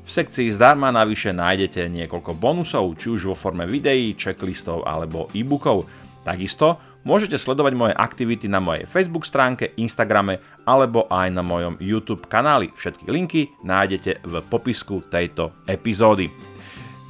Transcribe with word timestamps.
V 0.00 0.10
sekcii 0.10 0.50
zdarma 0.50 0.90
navyše 0.90 1.30
nájdete 1.30 1.86
niekoľko 1.86 2.34
bonusov, 2.34 2.98
či 2.98 3.14
už 3.14 3.30
vo 3.30 3.36
forme 3.38 3.68
videí, 3.68 4.16
checklistov 4.18 4.82
alebo 4.88 5.30
e-bookov. 5.36 5.86
Takisto 6.26 6.80
môžete 7.04 7.40
sledovať 7.40 7.72
moje 7.76 7.94
aktivity 7.96 8.44
na 8.48 8.60
mojej 8.60 8.84
Facebook 8.84 9.24
stránke, 9.24 9.72
Instagrame 9.80 10.40
alebo 10.68 11.08
aj 11.08 11.28
na 11.32 11.40
mojom 11.40 11.80
YouTube 11.80 12.28
kanáli. 12.28 12.72
Všetky 12.76 13.08
linky 13.08 13.48
nájdete 13.64 14.24
v 14.24 14.34
popisku 14.48 15.04
tejto 15.08 15.54
epizódy. 15.64 16.28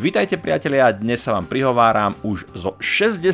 Vítajte 0.00 0.40
priatelia, 0.40 0.88
dnes 0.96 1.20
sa 1.20 1.36
vám 1.36 1.44
prihováram 1.44 2.16
už 2.24 2.48
zo 2.56 2.80
60. 2.80 3.28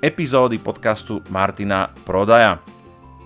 epizódy 0.00 0.56
podcastu 0.56 1.20
Martina 1.28 1.92
Prodaja. 2.08 2.79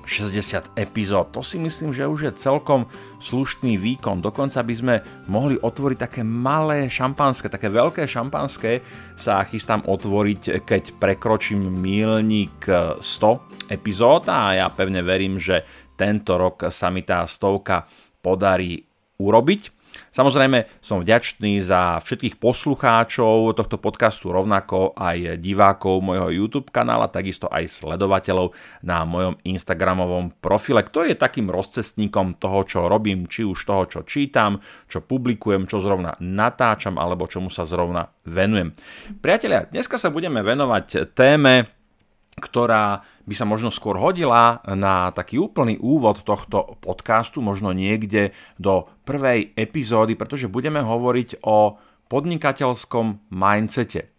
60 0.06 0.78
epizód. 0.78 1.34
To 1.34 1.42
si 1.42 1.58
myslím, 1.58 1.90
že 1.90 2.06
už 2.06 2.20
je 2.30 2.32
celkom 2.38 2.86
slušný 3.18 3.76
výkon. 3.76 4.22
Dokonca 4.22 4.62
by 4.62 4.74
sme 4.76 4.94
mohli 5.26 5.58
otvoriť 5.58 5.98
také 5.98 6.22
malé 6.22 6.86
šampanské, 6.86 7.50
také 7.50 7.72
veľké 7.72 8.06
šampanské 8.06 8.80
sa 9.18 9.42
chystám 9.44 9.82
otvoriť, 9.82 10.62
keď 10.62 10.96
prekročím 11.02 11.66
milník 11.66 12.62
100 13.02 13.72
epizód 13.72 14.30
a 14.30 14.54
ja 14.54 14.66
pevne 14.70 15.02
verím, 15.02 15.42
že 15.42 15.66
tento 15.98 16.38
rok 16.38 16.70
sa 16.70 16.88
mi 16.94 17.02
tá 17.02 17.26
stovka 17.26 17.90
podarí 18.22 18.86
urobiť. 19.18 19.73
Samozrejme 20.14 20.66
som 20.78 21.02
vďačný 21.02 21.58
za 21.62 21.98
všetkých 22.02 22.38
poslucháčov 22.38 23.54
tohto 23.58 23.76
podcastu, 23.78 24.30
rovnako 24.30 24.94
aj 24.94 25.38
divákov 25.42 26.02
môjho 26.02 26.30
YouTube 26.30 26.70
kanála, 26.70 27.10
takisto 27.10 27.50
aj 27.50 27.66
sledovateľov 27.70 28.54
na 28.86 29.02
mojom 29.02 29.38
Instagramovom 29.42 30.38
profile, 30.38 30.82
ktorý 30.86 31.14
je 31.14 31.22
takým 31.22 31.50
rozcestníkom 31.50 32.38
toho, 32.38 32.62
čo 32.66 32.78
robím, 32.86 33.26
či 33.26 33.42
už 33.42 33.58
toho, 33.66 33.84
čo 33.90 34.00
čítam, 34.06 34.62
čo 34.86 35.02
publikujem, 35.02 35.66
čo 35.66 35.82
zrovna 35.82 36.14
natáčam 36.22 36.98
alebo 36.98 37.26
čomu 37.26 37.50
sa 37.50 37.66
zrovna 37.66 38.06
venujem. 38.24 38.74
Priatelia, 39.18 39.66
dneska 39.68 39.98
sa 39.98 40.14
budeme 40.14 40.40
venovať 40.40 41.12
téme, 41.12 41.83
ktorá 42.38 43.06
by 43.24 43.34
sa 43.34 43.46
možno 43.46 43.70
skôr 43.70 43.96
hodila 43.96 44.58
na 44.66 45.14
taký 45.14 45.38
úplný 45.38 45.78
úvod 45.78 46.26
tohto 46.26 46.76
podcastu, 46.82 47.38
možno 47.38 47.70
niekde 47.70 48.34
do 48.58 48.90
prvej 49.06 49.54
epizódy, 49.54 50.18
pretože 50.18 50.50
budeme 50.50 50.82
hovoriť 50.82 51.42
o 51.46 51.78
podnikateľskom 52.10 53.30
mindsete. 53.32 54.14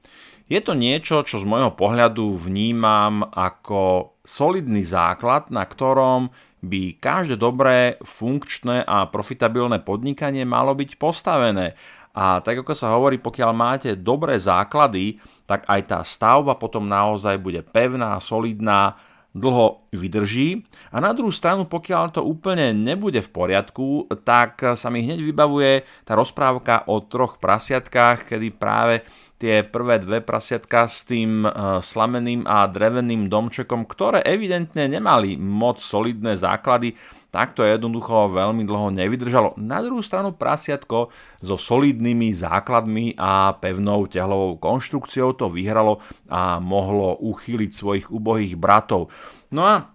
Je 0.46 0.62
to 0.62 0.78
niečo, 0.78 1.26
čo 1.26 1.42
z 1.42 1.46
môjho 1.46 1.74
pohľadu 1.74 2.38
vnímam 2.38 3.26
ako 3.26 4.14
solidný 4.22 4.86
základ, 4.86 5.50
na 5.50 5.66
ktorom 5.66 6.30
by 6.62 6.98
každé 7.02 7.38
dobré, 7.38 7.98
funkčné 8.02 8.86
a 8.86 9.10
profitabilné 9.10 9.82
podnikanie 9.82 10.46
malo 10.46 10.74
byť 10.74 10.98
postavené. 11.02 11.78
A 12.16 12.40
tak 12.40 12.64
ako 12.64 12.72
sa 12.72 12.96
hovorí, 12.96 13.20
pokiaľ 13.20 13.52
máte 13.52 13.90
dobré 14.00 14.40
základy, 14.40 15.20
tak 15.44 15.68
aj 15.68 15.82
tá 15.84 16.00
stavba 16.02 16.56
potom 16.56 16.88
naozaj 16.88 17.36
bude 17.36 17.60
pevná, 17.60 18.16
solidná, 18.24 18.96
dlho 19.36 19.84
vydrží. 19.92 20.64
A 20.96 21.04
na 21.04 21.12
druhú 21.12 21.28
stranu, 21.28 21.68
pokiaľ 21.68 22.16
to 22.16 22.22
úplne 22.24 22.72
nebude 22.72 23.20
v 23.20 23.30
poriadku, 23.36 24.08
tak 24.24 24.64
sa 24.80 24.88
mi 24.88 25.04
hneď 25.04 25.20
vybavuje 25.20 25.84
tá 26.08 26.16
rozprávka 26.16 26.88
o 26.88 27.04
troch 27.04 27.36
prasiatkách, 27.44 28.32
kedy 28.32 28.56
práve 28.56 29.04
tie 29.36 29.68
prvé 29.68 30.00
dve 30.00 30.24
prasiatka 30.24 30.88
s 30.88 31.04
tým 31.04 31.44
e, 31.44 31.52
slameným 31.84 32.48
a 32.48 32.64
dreveným 32.72 33.28
domčekom, 33.28 33.84
ktoré 33.84 34.24
evidentne 34.24 34.88
nemali 34.88 35.36
moc 35.36 35.84
solidné 35.84 36.40
základy, 36.40 36.96
tak 37.36 37.52
to 37.52 37.68
jednoducho 37.68 38.32
veľmi 38.32 38.64
dlho 38.64 38.96
nevydržalo. 38.96 39.60
Na 39.60 39.84
druhú 39.84 40.00
stranu 40.00 40.32
prasiatko 40.32 41.12
so 41.44 41.60
solidnými 41.60 42.32
základmi 42.32 43.20
a 43.20 43.52
pevnou 43.60 44.08
tehlovou 44.08 44.56
konštrukciou 44.56 45.36
to 45.36 45.52
vyhralo 45.52 46.00
a 46.32 46.64
mohlo 46.64 47.20
uchýliť 47.20 47.72
svojich 47.76 48.08
ubohých 48.08 48.56
bratov. 48.56 49.12
No 49.52 49.68
a 49.68 49.92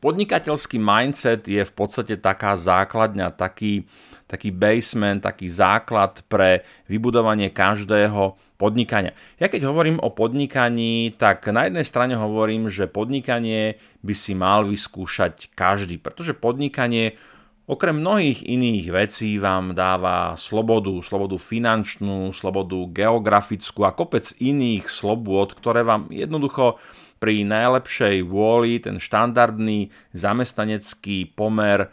podnikateľský 0.00 0.80
mindset 0.80 1.44
je 1.44 1.60
v 1.60 1.72
podstate 1.76 2.16
taká 2.16 2.56
základňa, 2.56 3.36
taký, 3.36 3.84
taký 4.24 4.48
basement, 4.48 5.20
taký 5.20 5.52
základ 5.52 6.24
pre 6.32 6.64
vybudovanie 6.88 7.52
každého 7.52 8.40
podnikania. 8.60 9.16
Ja 9.40 9.48
keď 9.48 9.72
hovorím 9.72 9.96
o 10.04 10.12
podnikaní, 10.12 11.16
tak 11.16 11.48
na 11.48 11.64
jednej 11.64 11.88
strane 11.88 12.12
hovorím, 12.20 12.68
že 12.68 12.84
podnikanie 12.84 13.80
by 14.04 14.12
si 14.12 14.36
mal 14.36 14.68
vyskúšať 14.68 15.56
každý, 15.56 15.96
pretože 15.96 16.36
podnikanie 16.36 17.16
okrem 17.64 17.96
mnohých 17.96 18.44
iných 18.44 18.86
vecí 18.92 19.40
vám 19.40 19.72
dáva 19.72 20.36
slobodu, 20.36 20.92
slobodu 21.00 21.40
finančnú, 21.40 22.34
slobodu 22.36 22.76
geografickú 22.92 23.88
a 23.88 23.96
kopec 23.96 24.34
iných 24.36 24.90
slobôd, 24.92 25.56
ktoré 25.56 25.80
vám 25.80 26.12
jednoducho 26.12 26.76
pri 27.22 27.46
najlepšej 27.46 28.26
vôli 28.26 28.82
ten 28.82 28.98
štandardný 28.98 29.92
zamestnanecký 30.16 31.30
pomer 31.36 31.86
e, 31.86 31.88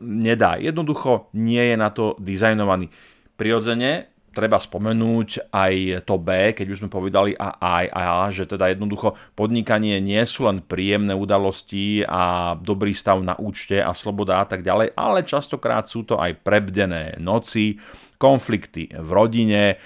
nedá. 0.00 0.56
Jednoducho 0.56 1.30
nie 1.36 1.60
je 1.60 1.76
na 1.76 1.92
to 1.92 2.16
dizajnovaný. 2.18 2.90
Prirodzene 3.36 4.09
treba 4.30 4.62
spomenúť 4.62 5.50
aj 5.50 6.06
to 6.06 6.16
B, 6.16 6.54
keď 6.54 6.66
už 6.70 6.80
sme 6.82 6.90
povedali 6.90 7.34
a 7.34 7.58
aj 7.58 7.84
a, 7.90 8.02
že 8.30 8.46
teda 8.46 8.70
jednoducho 8.70 9.18
podnikanie 9.34 9.98
nie 9.98 10.22
sú 10.22 10.46
len 10.46 10.62
príjemné 10.62 11.12
udalosti 11.12 12.06
a 12.06 12.54
dobrý 12.54 12.94
stav 12.94 13.18
na 13.20 13.34
účte 13.36 13.82
a 13.82 13.90
sloboda 13.90 14.42
a 14.42 14.46
tak 14.46 14.62
ďalej, 14.62 14.94
ale 14.94 15.26
častokrát 15.26 15.90
sú 15.90 16.06
to 16.06 16.18
aj 16.18 16.38
prebdené 16.40 17.18
noci, 17.18 17.76
konflikty 18.20 18.92
v 18.92 19.10
rodine, 19.10 19.62
e, 19.72 19.76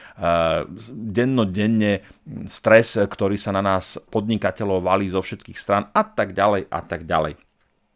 dennodenne 0.91 2.03
stres, 2.51 2.99
ktorý 2.99 3.39
sa 3.39 3.55
na 3.55 3.63
nás 3.63 3.97
podnikateľov 4.11 4.83
valí 4.83 5.07
zo 5.07 5.23
všetkých 5.23 5.59
stran 5.59 5.87
a 5.95 6.03
tak 6.03 6.35
ďalej 6.35 6.67
a 6.67 6.81
tak 6.83 7.07
ďalej. 7.07 7.39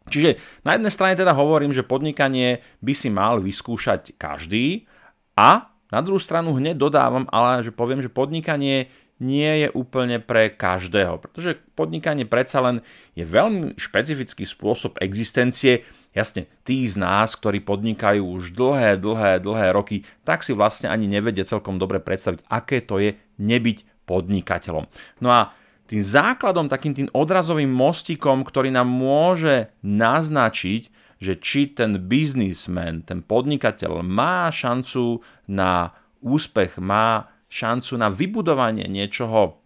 Čiže 0.09 0.41
na 0.65 0.73
jednej 0.73 0.89
strane 0.89 1.13
teda 1.13 1.37
hovorím, 1.37 1.69
že 1.69 1.85
podnikanie 1.85 2.65
by 2.81 2.93
si 2.97 3.13
mal 3.13 3.37
vyskúšať 3.37 4.17
každý 4.17 4.89
a 5.37 5.68
na 5.89 5.99
druhú 6.05 6.21
stranu 6.21 6.53
hneď 6.55 6.77
dodávam, 6.77 7.25
ale 7.33 7.65
že 7.65 7.73
poviem, 7.73 7.99
že 7.99 8.09
podnikanie 8.13 8.89
nie 9.19 9.67
je 9.67 9.69
úplne 9.75 10.23
pre 10.23 10.47
každého, 10.47 11.19
pretože 11.19 11.59
podnikanie 11.75 12.23
predsa 12.23 12.63
len 12.63 12.79
je 13.19 13.27
veľmi 13.27 13.75
špecifický 13.75 14.47
spôsob 14.47 14.95
existencie. 15.03 15.83
Jasne, 16.15 16.47
tí 16.63 16.87
z 16.87 16.95
nás, 16.95 17.35
ktorí 17.35 17.59
podnikajú 17.61 18.23
už 18.23 18.55
dlhé, 18.55 18.95
dlhé, 18.95 19.43
dlhé 19.43 19.67
roky, 19.75 20.07
tak 20.23 20.41
si 20.41 20.55
vlastne 20.55 20.87
ani 20.87 21.05
nevedie 21.05 21.43
celkom 21.43 21.75
dobre 21.75 21.99
predstaviť, 21.99 22.47
aké 22.47 22.79
to 22.79 22.97
je 23.03 23.19
nebyť 23.37 24.07
podnikateľom. 24.07 24.87
No 25.21 25.29
a 25.29 25.53
tým 25.85 26.01
základom, 26.01 26.71
takým 26.71 26.93
tým 26.95 27.09
odrazovým 27.11 27.69
mostikom, 27.69 28.47
ktorý 28.47 28.71
nám 28.71 28.87
môže 28.87 29.73
naznačiť, 29.83 30.93
že 31.19 31.35
či 31.37 31.67
ten 31.75 32.07
biznismen, 32.07 33.03
ten 33.03 33.19
podnikateľ 33.19 34.01
má 34.01 34.47
šancu 34.49 35.19
na 35.51 35.91
úspech, 36.23 36.79
má 36.79 37.27
šancu 37.51 37.99
na 37.99 38.07
vybudovanie 38.07 38.87
niečoho 38.87 39.59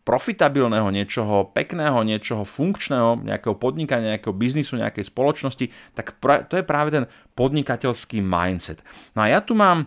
profitabilného, 0.00 0.88
niečoho 0.90 1.52
pekného, 1.52 2.02
niečoho 2.02 2.42
funkčného, 2.42 3.20
nejakého 3.22 3.54
podnikania, 3.54 4.16
nejakého 4.16 4.34
biznisu, 4.34 4.80
nejakej 4.80 5.06
spoločnosti, 5.06 5.66
tak 5.94 6.16
to 6.22 6.54
je 6.56 6.64
práve 6.64 6.90
ten 6.90 7.04
podnikateľský 7.36 8.18
mindset. 8.24 8.80
No 9.14 9.22
a 9.22 9.30
ja 9.30 9.44
tu 9.44 9.54
mám 9.54 9.86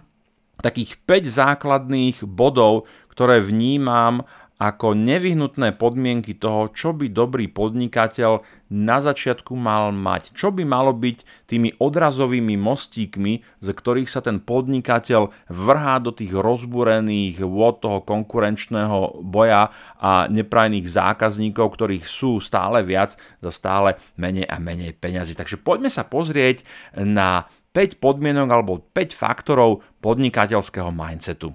takých 0.62 1.02
5 1.04 1.28
základných 1.28 2.18
bodov, 2.24 2.88
ktoré 3.12 3.44
vnímam 3.44 4.24
ako 4.64 4.96
nevyhnutné 4.96 5.76
podmienky 5.76 6.40
toho, 6.40 6.72
čo 6.72 6.96
by 6.96 7.12
dobrý 7.12 7.52
podnikateľ 7.52 8.48
na 8.72 9.04
začiatku 9.04 9.52
mal 9.60 9.92
mať. 9.92 10.32
Čo 10.32 10.56
by 10.56 10.64
malo 10.64 10.96
byť 10.96 11.52
tými 11.52 11.76
odrazovými 11.84 12.56
mostíkmi, 12.56 13.44
z 13.60 13.68
ktorých 13.68 14.08
sa 14.08 14.24
ten 14.24 14.40
podnikateľ 14.40 15.36
vrhá 15.52 16.00
do 16.00 16.16
tých 16.16 16.32
rozbúrených 16.32 17.44
vôd 17.44 17.84
toho 17.84 18.00
konkurenčného 18.08 19.20
boja 19.20 19.76
a 20.00 20.32
neprajných 20.32 20.88
zákazníkov, 20.88 21.76
ktorých 21.76 22.08
sú 22.08 22.40
stále 22.40 22.88
viac 22.88 23.20
za 23.44 23.52
stále 23.52 24.00
menej 24.16 24.48
a 24.48 24.64
menej 24.64 24.96
peňazí. 24.96 25.36
Takže 25.36 25.60
poďme 25.60 25.92
sa 25.92 26.08
pozrieť 26.08 26.64
na 26.96 27.52
5 27.76 28.00
podmienok 28.00 28.48
alebo 28.48 28.80
5 28.96 29.12
faktorov 29.12 29.84
podnikateľského 30.00 30.88
mindsetu. 30.88 31.52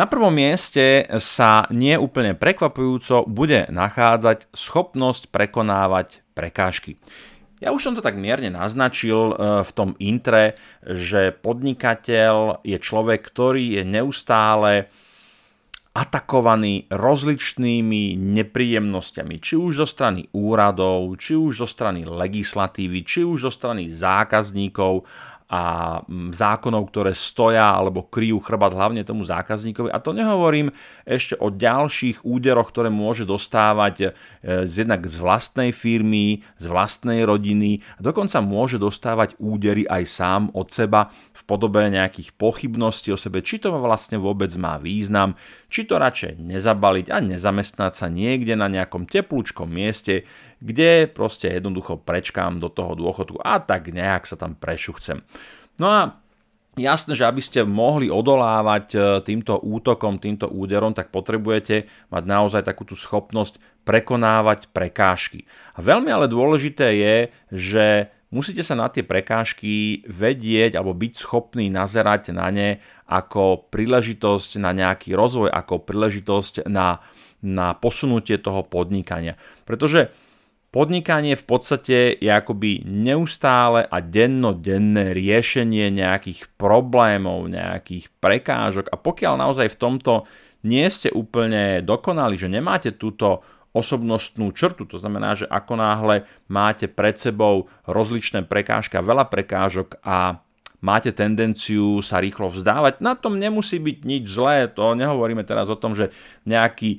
Na 0.00 0.08
prvom 0.08 0.32
mieste 0.32 1.04
sa 1.20 1.68
nie 1.68 1.92
úplne 1.92 2.32
prekvapujúco 2.32 3.28
bude 3.28 3.68
nachádzať 3.68 4.48
schopnosť 4.48 5.28
prekonávať 5.28 6.24
prekážky. 6.32 6.96
Ja 7.60 7.76
už 7.76 7.84
som 7.84 7.92
to 7.92 8.00
tak 8.00 8.16
mierne 8.16 8.48
naznačil 8.48 9.36
e, 9.36 9.60
v 9.60 9.70
tom 9.76 9.92
intre, 10.00 10.56
že 10.80 11.36
podnikateľ 11.36 12.64
je 12.64 12.80
človek, 12.80 13.20
ktorý 13.28 13.76
je 13.76 13.82
neustále 13.84 14.88
atakovaný 15.92 16.88
rozličnými 16.88 18.16
nepríjemnosťami, 18.16 19.36
či 19.36 19.60
už 19.60 19.84
zo 19.84 19.86
strany 19.90 20.32
úradov, 20.32 21.12
či 21.20 21.36
už 21.36 21.60
zo 21.60 21.68
strany 21.68 22.08
legislatívy, 22.08 23.04
či 23.04 23.20
už 23.20 23.44
zo 23.44 23.52
strany 23.52 23.92
zákazníkov 23.92 25.04
a 25.50 25.62
mm, 26.06 26.30
zákonov, 26.30 26.94
ktoré 26.94 27.10
stoja 27.10 27.74
alebo 27.74 28.06
kryjú 28.06 28.38
chrbát 28.38 28.70
hlavne 28.70 29.02
tomu 29.02 29.26
zákazníkovi. 29.26 29.90
A 29.90 29.98
to 29.98 30.14
nehovorím 30.14 30.70
ešte 31.02 31.34
o 31.42 31.50
ďalších 31.50 32.22
úderoch, 32.22 32.70
ktoré 32.70 32.86
môže 32.86 33.26
dostávať 33.26 33.94
e, 33.98 34.08
z 34.70 34.86
jednak 34.86 35.10
z 35.10 35.18
vlastnej 35.18 35.74
firmy, 35.74 36.46
z 36.54 36.64
vlastnej 36.70 37.26
rodiny. 37.26 37.82
Dokonca 37.98 38.38
môže 38.38 38.78
dostávať 38.78 39.34
údery 39.42 39.82
aj 39.90 40.06
sám 40.06 40.42
od 40.54 40.70
seba 40.70 41.10
v 41.34 41.42
podobe 41.42 41.82
nejakých 41.90 42.30
pochybností 42.38 43.10
o 43.10 43.18
sebe, 43.18 43.42
či 43.42 43.58
to 43.58 43.74
vlastne 43.74 44.22
vôbec 44.22 44.54
má 44.54 44.78
význam, 44.78 45.34
či 45.66 45.82
to 45.82 45.98
radšej 45.98 46.38
nezabaliť 46.38 47.10
a 47.10 47.18
nezamestnať 47.18 47.92
sa 47.98 48.06
niekde 48.06 48.54
na 48.54 48.70
nejakom 48.70 49.10
teplúčkom 49.10 49.66
mieste, 49.66 50.22
kde 50.60 51.08
proste 51.08 51.48
jednoducho 51.48 52.00
prečkám 52.00 52.60
do 52.60 52.68
toho 52.68 52.96
dôchodku 52.96 53.40
a 53.40 53.58
tak 53.60 53.90
nejak 53.90 54.28
sa 54.28 54.36
tam 54.36 54.56
prešuchcem. 54.56 55.24
No 55.80 55.88
a 55.88 56.00
Jasné, 56.78 57.18
že 57.18 57.26
aby 57.26 57.42
ste 57.42 57.66
mohli 57.66 58.06
odolávať 58.06 58.86
e, 58.94 58.98
týmto 59.26 59.58
útokom, 59.58 60.22
týmto 60.22 60.46
úderom, 60.46 60.94
tak 60.94 61.10
potrebujete 61.10 61.90
mať 62.14 62.22
naozaj 62.22 62.62
takú 62.62 62.86
tú 62.86 62.94
schopnosť 62.94 63.58
prekonávať 63.82 64.70
prekážky. 64.70 65.50
A 65.74 65.82
veľmi 65.82 66.14
ale 66.14 66.30
dôležité 66.30 66.94
je, 66.94 67.16
že 67.50 67.86
musíte 68.30 68.62
sa 68.62 68.78
na 68.78 68.86
tie 68.86 69.02
prekážky 69.02 70.06
vedieť 70.06 70.78
alebo 70.78 70.94
byť 70.94 71.12
schopný 71.18 71.66
nazerať 71.74 72.30
na 72.30 72.46
ne 72.54 72.78
ako 73.10 73.66
príležitosť 73.74 74.62
na 74.62 74.70
nejaký 74.70 75.10
rozvoj, 75.18 75.50
ako 75.50 75.82
príležitosť 75.82 76.70
na, 76.70 77.02
na 77.42 77.74
posunutie 77.74 78.38
toho 78.38 78.62
podnikania. 78.62 79.34
Pretože 79.66 80.14
Podnikanie 80.70 81.34
v 81.34 81.44
podstate 81.50 82.14
je 82.14 82.30
akoby 82.30 82.86
neustále 82.86 83.82
a 83.82 83.98
dennodenné 83.98 85.10
riešenie 85.18 85.90
nejakých 85.90 86.46
problémov, 86.54 87.50
nejakých 87.50 88.06
prekážok 88.22 88.86
a 88.86 88.94
pokiaľ 88.94 89.34
naozaj 89.34 89.66
v 89.66 89.80
tomto 89.82 90.12
nie 90.62 90.86
ste 90.86 91.10
úplne 91.10 91.82
dokonali, 91.82 92.38
že 92.38 92.46
nemáte 92.46 92.94
túto 92.94 93.42
osobnostnú 93.74 94.54
črtu, 94.54 94.86
to 94.86 95.02
znamená, 95.02 95.34
že 95.34 95.50
ako 95.50 95.74
náhle 95.74 96.22
máte 96.46 96.86
pred 96.86 97.18
sebou 97.18 97.66
rozličné 97.90 98.46
prekážky 98.46 98.94
a 98.94 99.02
veľa 99.02 99.26
prekážok 99.26 99.98
a 100.06 100.38
máte 100.82 101.10
tendenciu 101.10 101.98
sa 101.98 102.18
rýchlo 102.18 102.46
vzdávať. 102.46 102.98
Na 103.02 103.14
tom 103.14 103.42
nemusí 103.42 103.82
byť 103.82 103.98
nič 104.02 104.24
zlé, 104.26 104.66
to 104.70 104.94
nehovoríme 104.94 105.42
teraz 105.42 105.66
o 105.66 105.78
tom, 105.78 105.98
že 105.98 106.10
nejaký 106.46 106.98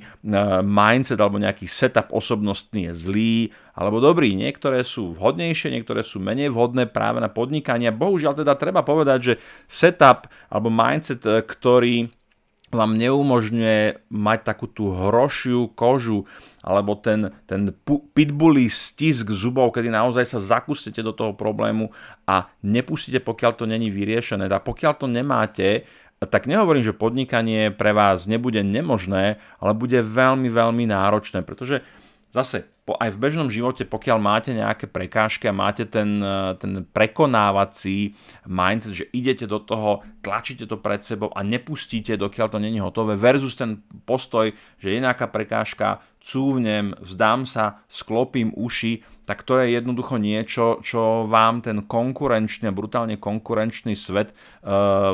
mindset 0.64 1.18
alebo 1.18 1.36
nejaký 1.36 1.64
setup 1.68 2.08
osobnostný 2.14 2.88
je 2.88 2.94
zlý 2.96 3.36
alebo 3.72 4.04
dobrý. 4.04 4.36
Niektoré 4.36 4.84
sú 4.84 5.16
vhodnejšie, 5.16 5.72
niektoré 5.72 6.04
sú 6.04 6.20
menej 6.20 6.52
vhodné 6.52 6.88
práve 6.88 7.24
na 7.24 7.32
podnikanie. 7.32 7.88
Bohužiaľ 7.88 8.44
teda 8.44 8.56
treba 8.60 8.84
povedať, 8.84 9.18
že 9.20 9.34
setup 9.68 10.28
alebo 10.52 10.68
mindset, 10.68 11.24
e, 11.24 11.40
ktorý 11.40 12.12
vám 12.72 12.96
neumožňuje 12.96 14.08
mať 14.08 14.38
takú 14.48 14.64
tú 14.64 14.96
hrošiu 14.96 15.76
kožu 15.76 16.24
alebo 16.64 16.96
ten, 16.96 17.28
ten 17.44 17.68
pitbullý 18.16 18.72
stisk 18.72 19.28
zubov, 19.28 19.76
kedy 19.76 19.92
naozaj 19.92 20.24
sa 20.24 20.40
zakústite 20.40 21.04
do 21.04 21.12
toho 21.12 21.36
problému 21.36 21.92
a 22.24 22.48
nepustíte, 22.64 23.20
pokiaľ 23.20 23.52
to 23.60 23.64
není 23.68 23.92
vyriešené. 23.92 24.48
A 24.48 24.64
pokiaľ 24.64 24.92
to 24.96 25.06
nemáte, 25.06 25.84
tak 26.22 26.48
nehovorím, 26.48 26.86
že 26.86 26.96
podnikanie 26.96 27.74
pre 27.74 27.92
vás 27.92 28.24
nebude 28.24 28.64
nemožné, 28.64 29.42
ale 29.60 29.72
bude 29.76 30.00
veľmi, 30.00 30.48
veľmi 30.48 30.88
náročné, 30.88 31.44
pretože 31.44 31.84
zase 32.32 32.64
aj 32.90 33.14
v 33.14 33.20
bežnom 33.22 33.46
živote, 33.46 33.86
pokiaľ 33.86 34.18
máte 34.18 34.50
nejaké 34.50 34.90
prekážky 34.90 35.46
a 35.46 35.54
máte 35.54 35.86
ten, 35.86 36.18
e, 36.18 36.58
ten 36.58 36.82
prekonávací 36.82 38.18
mindset, 38.42 38.92
že 38.92 39.10
idete 39.14 39.46
do 39.46 39.62
toho, 39.62 40.02
tlačíte 40.18 40.66
to 40.66 40.80
pred 40.82 41.06
sebou 41.06 41.30
a 41.30 41.46
nepustíte, 41.46 42.18
dokiaľ 42.18 42.48
to 42.50 42.58
není 42.58 42.82
hotové, 42.82 43.14
versus 43.14 43.54
ten 43.54 43.86
postoj, 44.02 44.50
že 44.82 44.88
je 44.90 44.98
nejaká 44.98 45.30
prekážka, 45.30 46.02
cúvnem, 46.18 46.98
vzdám 46.98 47.46
sa, 47.46 47.86
sklopím 47.86 48.50
uši, 48.58 49.06
tak 49.22 49.46
to 49.46 49.62
je 49.62 49.78
jednoducho 49.78 50.18
niečo, 50.18 50.82
čo 50.82 51.22
vám 51.30 51.62
ten 51.62 51.86
konkurenčný 51.86 52.74
brutálne 52.74 53.14
konkurenčný 53.14 53.94
svet 53.94 54.34
e, 54.34 54.34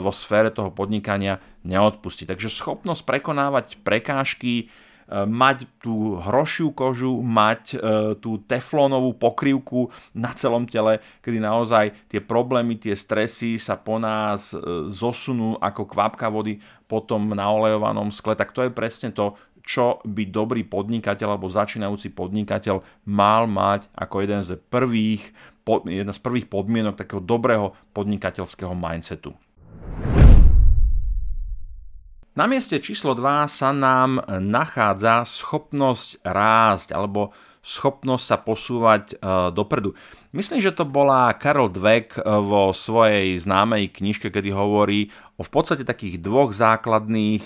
vo 0.00 0.08
sfére 0.08 0.48
toho 0.48 0.72
podnikania 0.72 1.36
neodpustí. 1.68 2.24
Takže 2.24 2.48
schopnosť 2.48 3.04
prekonávať 3.04 3.66
prekážky, 3.84 4.72
mať 5.08 5.64
tú 5.80 6.20
hrošiu 6.20 6.76
kožu, 6.76 7.24
mať 7.24 7.62
e, 7.72 7.76
tú 8.20 8.44
teflónovú 8.44 9.16
pokrývku 9.16 9.88
na 10.12 10.36
celom 10.36 10.68
tele, 10.68 11.00
kedy 11.24 11.40
naozaj 11.40 11.96
tie 12.12 12.20
problémy, 12.20 12.76
tie 12.76 12.92
stresy 12.92 13.56
sa 13.56 13.80
po 13.80 13.96
nás 13.96 14.52
e, 14.52 14.60
zosunú 14.92 15.56
ako 15.64 15.88
kvapka 15.88 16.28
vody 16.28 16.60
potom 16.84 17.32
na 17.32 17.48
olejovanom 17.48 18.12
skle, 18.12 18.36
tak 18.36 18.52
to 18.52 18.68
je 18.68 18.72
presne 18.72 19.08
to, 19.16 19.32
čo 19.64 20.00
by 20.04 20.28
dobrý 20.28 20.64
podnikateľ 20.64 21.36
alebo 21.36 21.48
začínajúci 21.48 22.12
podnikateľ 22.12 22.80
mal 23.08 23.48
mať 23.48 23.88
ako 23.96 24.16
jeden 24.24 24.40
z 24.44 24.60
prvých, 24.60 25.24
jedna 25.88 26.12
z 26.12 26.20
prvých 26.20 26.48
podmienok 26.52 27.00
takého 27.00 27.20
dobrého 27.20 27.72
podnikateľského 27.96 28.72
mindsetu. 28.72 29.32
Na 32.38 32.46
mieste 32.46 32.78
číslo 32.78 33.18
2 33.18 33.50
sa 33.50 33.74
nám 33.74 34.22
nachádza 34.30 35.26
schopnosť 35.26 36.22
rásť 36.22 36.94
alebo 36.94 37.34
schopnosť 37.66 38.24
sa 38.30 38.38
posúvať 38.38 39.04
e, 39.10 39.14
dopredu. 39.50 39.98
Myslím, 40.30 40.62
že 40.62 40.70
to 40.70 40.86
bola 40.86 41.34
Karol 41.34 41.66
Dweck 41.66 42.14
e, 42.14 42.22
vo 42.22 42.70
svojej 42.70 43.34
známej 43.42 43.90
knižke, 43.90 44.30
kedy 44.30 44.54
hovorí 44.54 45.10
o 45.34 45.42
v 45.42 45.50
podstate 45.50 45.82
takých 45.82 46.22
dvoch 46.22 46.54
základných 46.54 47.42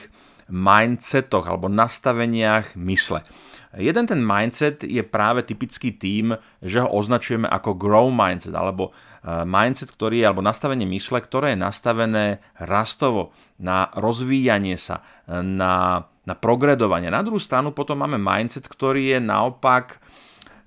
mindsetoch 0.53 1.49
alebo 1.49 1.73
nastaveniach 1.73 2.77
mysle. 2.77 3.25
Jeden 3.73 4.05
ten 4.05 4.21
mindset 4.21 4.85
je 4.85 5.01
práve 5.01 5.41
typický 5.49 5.97
tým, 5.97 6.37
že 6.61 6.85
ho 6.85 6.93
označujeme 6.93 7.49
ako 7.49 7.81
grow 7.81 8.13
mindset 8.13 8.53
alebo 8.53 8.93
mindset, 9.23 9.95
ktorý 9.95 10.23
je, 10.23 10.27
alebo 10.27 10.43
nastavenie 10.43 10.83
mysle, 10.91 11.23
ktoré 11.23 11.55
je 11.55 11.63
nastavené 11.63 12.43
rastovo 12.59 13.31
na 13.63 13.87
rozvíjanie 13.95 14.75
sa, 14.75 15.07
na, 15.31 16.07
na 16.27 16.35
progredovanie. 16.35 17.07
Na 17.07 17.23
druhú 17.23 17.39
stranu 17.39 17.71
potom 17.71 18.03
máme 18.03 18.19
mindset, 18.19 18.67
ktorý 18.67 19.15
je 19.15 19.19
naopak 19.23 20.03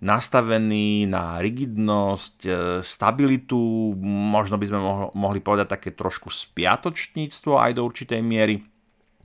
nastavený 0.03 1.07
na 1.07 1.39
rigidnosť, 1.39 2.37
eh, 2.45 2.55
stabilitu, 2.83 3.95
možno 4.05 4.59
by 4.59 4.65
sme 4.67 4.79
mohli 5.15 5.39
povedať 5.39 5.67
také 5.79 5.89
trošku 5.95 6.29
spiatočníctvo 6.29 7.57
aj 7.57 7.71
do 7.73 7.81
určitej 7.81 8.21
miery. 8.21 8.61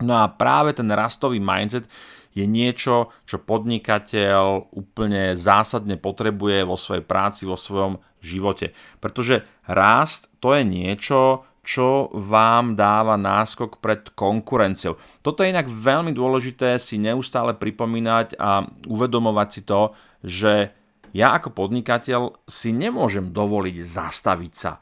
No 0.01 0.17
a 0.17 0.33
práve 0.33 0.73
ten 0.73 0.89
rastový 0.89 1.37
mindset 1.43 1.85
je 2.31 2.47
niečo, 2.47 3.11
čo 3.27 3.43
podnikateľ 3.43 4.71
úplne 4.71 5.35
zásadne 5.35 5.99
potrebuje 5.99 6.63
vo 6.63 6.79
svojej 6.79 7.03
práci, 7.03 7.43
vo 7.47 7.59
svojom 7.59 7.99
živote. 8.23 8.71
Pretože 9.03 9.43
rast 9.67 10.31
to 10.39 10.55
je 10.55 10.63
niečo, 10.63 11.45
čo 11.61 12.09
vám 12.17 12.75
dáva 12.75 13.21
náskok 13.21 13.79
pred 13.85 14.11
konkurenciou. 14.17 14.97
Toto 15.21 15.45
je 15.45 15.53
inak 15.53 15.69
veľmi 15.69 16.11
dôležité 16.17 16.81
si 16.81 16.97
neustále 16.97 17.53
pripomínať 17.53 18.39
a 18.41 18.65
uvedomovať 18.89 19.49
si 19.53 19.61
to, 19.67 19.93
že 20.25 20.73
ja 21.11 21.35
ako 21.37 21.53
podnikateľ 21.53 22.47
si 22.47 22.71
nemôžem 22.71 23.35
dovoliť 23.35 23.77
zastaviť 23.83 24.53
sa. 24.55 24.79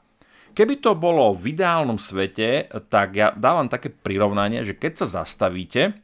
Keby 0.53 0.83
to 0.83 0.99
bolo 0.99 1.31
v 1.33 1.55
ideálnom 1.55 2.03
svete, 2.03 2.67
tak 2.91 3.15
ja 3.15 3.31
dávam 3.31 3.71
také 3.71 3.95
prirovnanie, 3.95 4.67
že 4.67 4.75
keď 4.75 5.05
sa 5.05 5.23
zastavíte, 5.23 5.95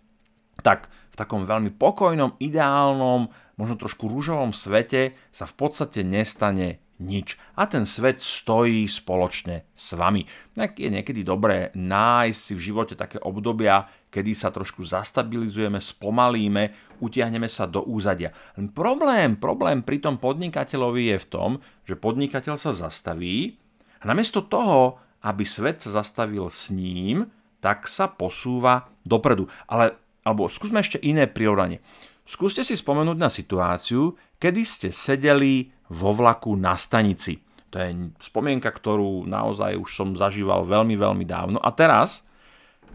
tak 0.62 0.86
v 1.14 1.20
takom 1.22 1.46
veľmi 1.46 1.70
pokojnom, 1.78 2.34
ideálnom, 2.42 3.30
možno 3.54 3.78
trošku 3.78 4.10
rúžovom 4.10 4.50
svete 4.50 5.14
sa 5.30 5.46
v 5.46 5.54
podstate 5.54 6.02
nestane 6.02 6.82
nič. 6.98 7.38
A 7.54 7.70
ten 7.70 7.86
svet 7.86 8.18
stojí 8.18 8.86
spoločne 8.90 9.66
s 9.74 9.94
vami. 9.94 10.26
Tak 10.58 10.78
je 10.78 10.90
niekedy 10.90 11.22
dobré 11.22 11.70
nájsť 11.74 12.38
si 12.38 12.52
v 12.58 12.64
živote 12.70 12.94
také 12.98 13.22
obdobia, 13.22 13.86
kedy 14.10 14.34
sa 14.34 14.50
trošku 14.50 14.82
zastabilizujeme, 14.86 15.78
spomalíme, 15.78 16.74
utiahneme 17.02 17.46
sa 17.50 17.66
do 17.66 17.82
úzadia. 17.82 18.34
Len 18.58 18.70
problém, 18.70 19.38
problém 19.38 19.82
pri 19.82 20.02
tom 20.02 20.18
podnikateľovi 20.18 21.14
je 21.14 21.18
v 21.18 21.30
tom, 21.30 21.50
že 21.86 21.98
podnikateľ 21.98 22.54
sa 22.58 22.74
zastaví 22.74 23.58
a 24.02 24.04
namiesto 24.06 24.42
toho, 24.46 24.98
aby 25.26 25.42
svet 25.42 25.82
sa 25.82 26.02
zastavil 26.02 26.46
s 26.46 26.70
ním, 26.70 27.26
tak 27.58 27.88
sa 27.88 28.12
posúva 28.12 28.92
dopredu. 29.08 29.48
Ale, 29.64 29.96
alebo 30.24 30.48
skúsme 30.48 30.80
ešte 30.80 30.98
iné 31.04 31.28
prirovnanie. 31.28 31.84
Skúste 32.24 32.64
si 32.64 32.72
spomenúť 32.72 33.18
na 33.20 33.28
situáciu, 33.28 34.16
kedy 34.40 34.62
ste 34.64 34.88
sedeli 34.88 35.68
vo 35.92 36.16
vlaku 36.16 36.56
na 36.56 36.72
stanici. 36.74 37.36
To 37.68 37.76
je 37.76 38.16
spomienka, 38.16 38.72
ktorú 38.72 39.28
naozaj 39.28 39.76
už 39.76 39.90
som 39.92 40.08
zažíval 40.16 40.64
veľmi, 40.64 40.96
veľmi 40.96 41.24
dávno. 41.28 41.60
A 41.60 41.68
teraz, 41.76 42.24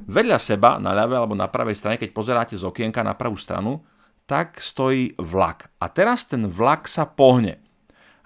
vedľa 0.10 0.40
seba, 0.42 0.82
na 0.82 0.98
ľavej 0.98 1.18
alebo 1.22 1.38
na 1.38 1.46
pravej 1.46 1.78
strane, 1.78 2.02
keď 2.02 2.10
pozeráte 2.10 2.56
z 2.58 2.66
okienka 2.66 3.06
na 3.06 3.14
pravú 3.14 3.38
stranu, 3.38 3.86
tak 4.26 4.58
stojí 4.58 5.14
vlak. 5.22 5.70
A 5.78 5.90
teraz 5.94 6.26
ten 6.26 6.50
vlak 6.50 6.90
sa 6.90 7.06
pohne. 7.06 7.62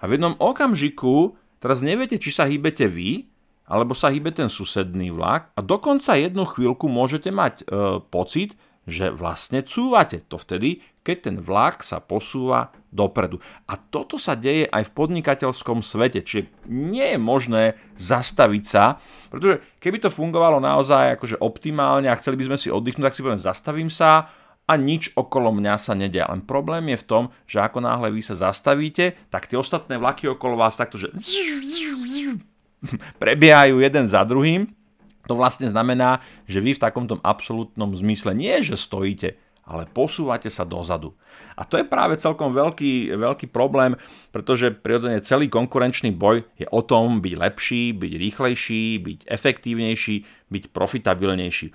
A 0.00 0.08
v 0.08 0.16
jednom 0.16 0.36
okamžiku, 0.40 1.36
teraz 1.60 1.84
neviete, 1.84 2.16
či 2.16 2.32
sa 2.32 2.44
hýbete 2.44 2.88
vy, 2.88 3.28
alebo 3.64 3.96
sa 3.96 4.12
hýbe 4.12 4.28
ten 4.28 4.52
susedný 4.52 5.08
vlak 5.08 5.48
a 5.56 5.64
dokonca 5.64 6.20
jednu 6.20 6.44
chvíľku 6.44 6.84
môžete 6.84 7.32
mať 7.32 7.64
e, 7.64 8.00
pocit, 8.12 8.52
že 8.84 9.08
vlastne 9.08 9.64
cúvate. 9.64 10.20
To 10.28 10.36
vtedy, 10.36 10.84
keď 11.04 11.16
ten 11.20 11.36
vlak 11.40 11.84
sa 11.84 12.00
posúva 12.00 12.72
dopredu. 12.88 13.40
A 13.68 13.76
toto 13.76 14.16
sa 14.16 14.38
deje 14.38 14.64
aj 14.70 14.88
v 14.88 14.94
podnikateľskom 14.94 15.84
svete, 15.84 16.24
čiže 16.24 16.48
nie 16.70 17.16
je 17.16 17.20
možné 17.20 17.64
zastaviť 18.00 18.64
sa, 18.64 18.96
pretože 19.28 19.60
keby 19.80 20.00
to 20.00 20.14
fungovalo 20.14 20.62
naozaj 20.62 21.18
akože 21.18 21.40
optimálne 21.42 22.08
a 22.08 22.16
chceli 22.16 22.40
by 22.40 22.54
sme 22.54 22.58
si 22.60 22.72
oddychnúť, 22.72 23.04
tak 23.10 23.16
si 23.16 23.24
poviem, 23.24 23.42
zastavím 23.42 23.90
sa 23.92 24.32
a 24.64 24.80
nič 24.80 25.12
okolo 25.12 25.52
mňa 25.52 25.74
sa 25.76 25.92
nedia. 25.92 26.24
Len 26.30 26.40
problém 26.40 26.96
je 26.96 27.02
v 27.04 27.08
tom, 27.08 27.24
že 27.44 27.60
ako 27.60 27.84
náhle 27.84 28.08
vy 28.08 28.24
sa 28.24 28.48
zastavíte, 28.48 29.28
tak 29.28 29.44
tie 29.44 29.60
ostatné 29.60 30.00
vlaky 30.00 30.24
okolo 30.32 30.56
vás 30.56 30.80
takto, 30.80 30.96
že 30.96 31.12
prebiehajú 33.22 33.80
jeden 33.80 34.04
za 34.08 34.24
druhým 34.24 34.83
to 35.24 35.34
vlastne 35.36 35.68
znamená, 35.68 36.20
že 36.44 36.60
vy 36.60 36.76
v 36.76 36.82
takomto 36.82 37.20
absolútnom 37.24 37.92
zmysle 37.96 38.36
nie, 38.36 38.60
že 38.60 38.76
stojíte, 38.76 39.40
ale 39.64 39.88
posúvate 39.88 40.52
sa 40.52 40.68
dozadu. 40.68 41.16
A 41.56 41.64
to 41.64 41.80
je 41.80 41.88
práve 41.88 42.20
celkom 42.20 42.52
veľký, 42.52 43.16
veľký 43.16 43.46
problém, 43.48 43.96
pretože 44.28 44.74
prirodzene 44.74 45.24
celý 45.24 45.48
konkurenčný 45.48 46.12
boj 46.12 46.44
je 46.60 46.68
o 46.68 46.80
tom 46.84 47.24
byť 47.24 47.34
lepší, 47.40 47.96
byť 47.96 48.12
rýchlejší, 48.20 48.84
byť 49.00 49.18
efektívnejší, 49.24 50.16
byť 50.52 50.64
profitabilnejší. 50.70 51.68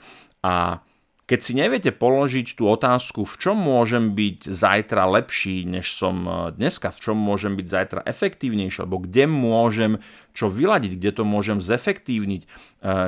A 0.46 0.86
keď 1.30 1.40
si 1.46 1.54
neviete 1.54 1.94
položiť 1.94 2.58
tú 2.58 2.66
otázku, 2.66 3.22
v 3.22 3.36
čom 3.38 3.54
môžem 3.54 4.18
byť 4.18 4.50
zajtra 4.50 5.06
lepší, 5.14 5.62
než 5.62 5.94
som 5.94 6.26
e, 6.26 6.58
dneska, 6.58 6.90
v 6.90 6.98
čom 7.06 7.22
môžem 7.22 7.54
byť 7.54 7.68
zajtra 7.70 8.00
efektívnejší, 8.02 8.82
alebo 8.82 9.06
kde 9.06 9.30
môžem 9.30 10.02
čo 10.34 10.50
vyladiť, 10.50 10.98
kde 10.98 11.12
to 11.14 11.24
môžem 11.30 11.62
zefektívniť, 11.62 12.42
e, 12.42 12.48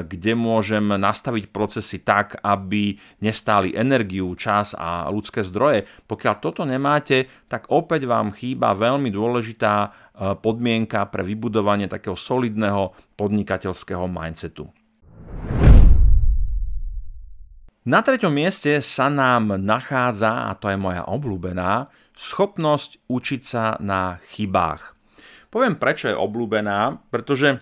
kde 0.05 0.33
môžem 0.37 0.85
nastaviť 0.85 1.49
procesy 1.49 1.97
tak, 2.05 2.37
aby 2.45 3.01
nestáli 3.25 3.73
energiu, 3.73 4.29
čas 4.37 4.77
a 4.77 5.09
ľudské 5.09 5.41
zdroje. 5.41 5.89
Pokiaľ 6.05 6.35
toto 6.37 6.61
nemáte, 6.61 7.25
tak 7.49 7.73
opäť 7.73 8.05
vám 8.05 8.37
chýba 8.37 8.77
veľmi 8.77 9.09
dôležitá 9.09 9.73
e, 9.81 9.89
podmienka 10.37 11.09
pre 11.09 11.25
vybudovanie 11.25 11.89
takého 11.89 12.13
solidného 12.13 12.93
podnikateľského 13.17 14.05
mindsetu. 14.05 14.69
Na 17.81 18.05
treťom 18.05 18.29
mieste 18.29 18.77
sa 18.85 19.09
nám 19.09 19.57
nachádza, 19.57 20.45
a 20.45 20.53
to 20.53 20.69
je 20.69 20.77
moja 20.77 21.01
obľúbená, 21.01 21.89
schopnosť 22.13 23.09
učiť 23.09 23.41
sa 23.41 23.73
na 23.81 24.21
chybách. 24.21 24.93
Poviem, 25.50 25.81
prečo 25.81 26.05
je 26.05 26.13
obľúbená, 26.13 27.01
pretože 27.09 27.57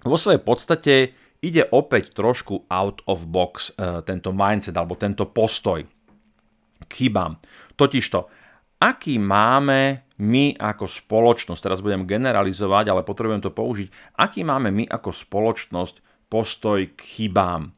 vo 0.00 0.16
svojej 0.16 0.40
podstate 0.40 1.12
ide 1.44 1.68
opäť 1.76 2.16
trošku 2.16 2.72
out 2.72 3.04
of 3.04 3.28
box 3.28 3.76
e, 3.76 4.00
tento 4.08 4.32
mindset 4.32 4.72
alebo 4.80 4.96
tento 4.96 5.28
postoj 5.28 5.84
k 6.88 6.90
chybám. 6.96 7.36
Totižto, 7.76 8.32
aký 8.80 9.20
máme 9.20 10.08
my 10.24 10.56
ako 10.56 10.88
spoločnosť, 10.88 11.60
teraz 11.60 11.84
budem 11.84 12.08
generalizovať, 12.08 12.96
ale 12.96 13.04
potrebujem 13.04 13.44
to 13.44 13.52
použiť, 13.52 14.16
aký 14.24 14.40
máme 14.40 14.72
my 14.72 14.88
ako 14.88 15.12
spoločnosť 15.12 16.00
postoj 16.32 16.96
k 16.96 17.00
chybám 17.04 17.76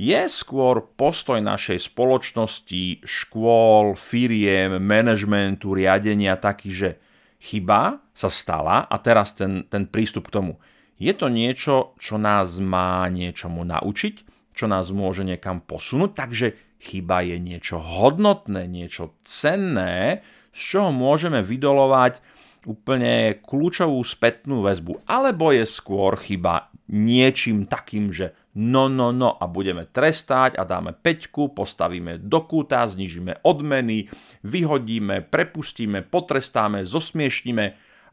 je 0.00 0.20
skôr 0.32 0.80
postoj 0.96 1.44
našej 1.44 1.92
spoločnosti, 1.92 3.04
škôl, 3.04 3.92
firiem, 4.00 4.80
manažmentu, 4.80 5.76
riadenia 5.76 6.40
taký, 6.40 6.72
že 6.72 6.90
chyba 7.36 8.00
sa 8.16 8.32
stala 8.32 8.88
a 8.88 8.96
teraz 8.96 9.36
ten, 9.36 9.68
ten 9.68 9.84
prístup 9.84 10.32
k 10.32 10.40
tomu. 10.40 10.52
Je 10.96 11.12
to 11.12 11.28
niečo, 11.28 11.92
čo 12.00 12.16
nás 12.16 12.56
má 12.64 13.04
niečomu 13.12 13.60
naučiť, 13.60 14.24
čo 14.56 14.64
nás 14.64 14.88
môže 14.88 15.20
niekam 15.20 15.60
posunúť, 15.60 16.16
takže 16.16 16.46
chyba 16.80 17.20
je 17.28 17.36
niečo 17.36 17.76
hodnotné, 17.76 18.64
niečo 18.72 19.20
cenné, 19.28 20.24
z 20.56 20.60
čoho 20.76 20.96
môžeme 20.96 21.44
vydolovať 21.44 22.24
úplne 22.64 23.36
kľúčovú 23.40 24.00
spätnú 24.00 24.64
väzbu. 24.64 25.04
Alebo 25.04 25.52
je 25.52 25.68
skôr 25.68 26.16
chyba 26.16 26.72
niečím 26.88 27.68
takým, 27.68 28.12
že 28.12 28.32
no, 28.54 28.90
no, 28.90 29.14
no 29.14 29.30
a 29.38 29.44
budeme 29.46 29.86
trestať 29.86 30.58
a 30.58 30.66
dáme 30.66 30.96
peťku, 30.96 31.54
postavíme 31.54 32.18
do 32.18 32.40
kúta, 32.42 32.82
znižíme 32.86 33.46
odmeny, 33.46 34.10
vyhodíme, 34.42 35.26
prepustíme, 35.28 36.02
potrestáme, 36.02 36.82
zosmiešníme, 36.82 37.64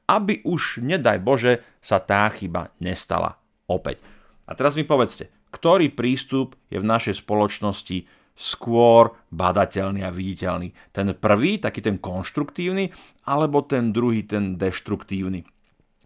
aby 0.07 0.33
už, 0.47 0.79
nedaj 0.85 1.19
Bože, 1.19 1.53
sa 1.83 1.99
tá 1.99 2.29
chyba 2.31 2.71
nestala 2.79 3.35
opäť. 3.67 3.99
A 4.47 4.55
teraz 4.55 4.79
mi 4.79 4.87
povedzte, 4.87 5.27
ktorý 5.51 5.91
prístup 5.91 6.55
je 6.71 6.79
v 6.79 6.87
našej 6.87 7.25
spoločnosti 7.25 8.07
skôr 8.37 9.17
badateľný 9.33 10.05
a 10.05 10.13
viditeľný. 10.13 10.71
Ten 10.93 11.11
prvý, 11.17 11.57
taký 11.57 11.81
ten 11.81 11.97
konštruktívny, 11.97 12.93
alebo 13.25 13.65
ten 13.65 13.89
druhý, 13.89 14.23
ten 14.23 14.55
deštruktívny. 14.55 15.56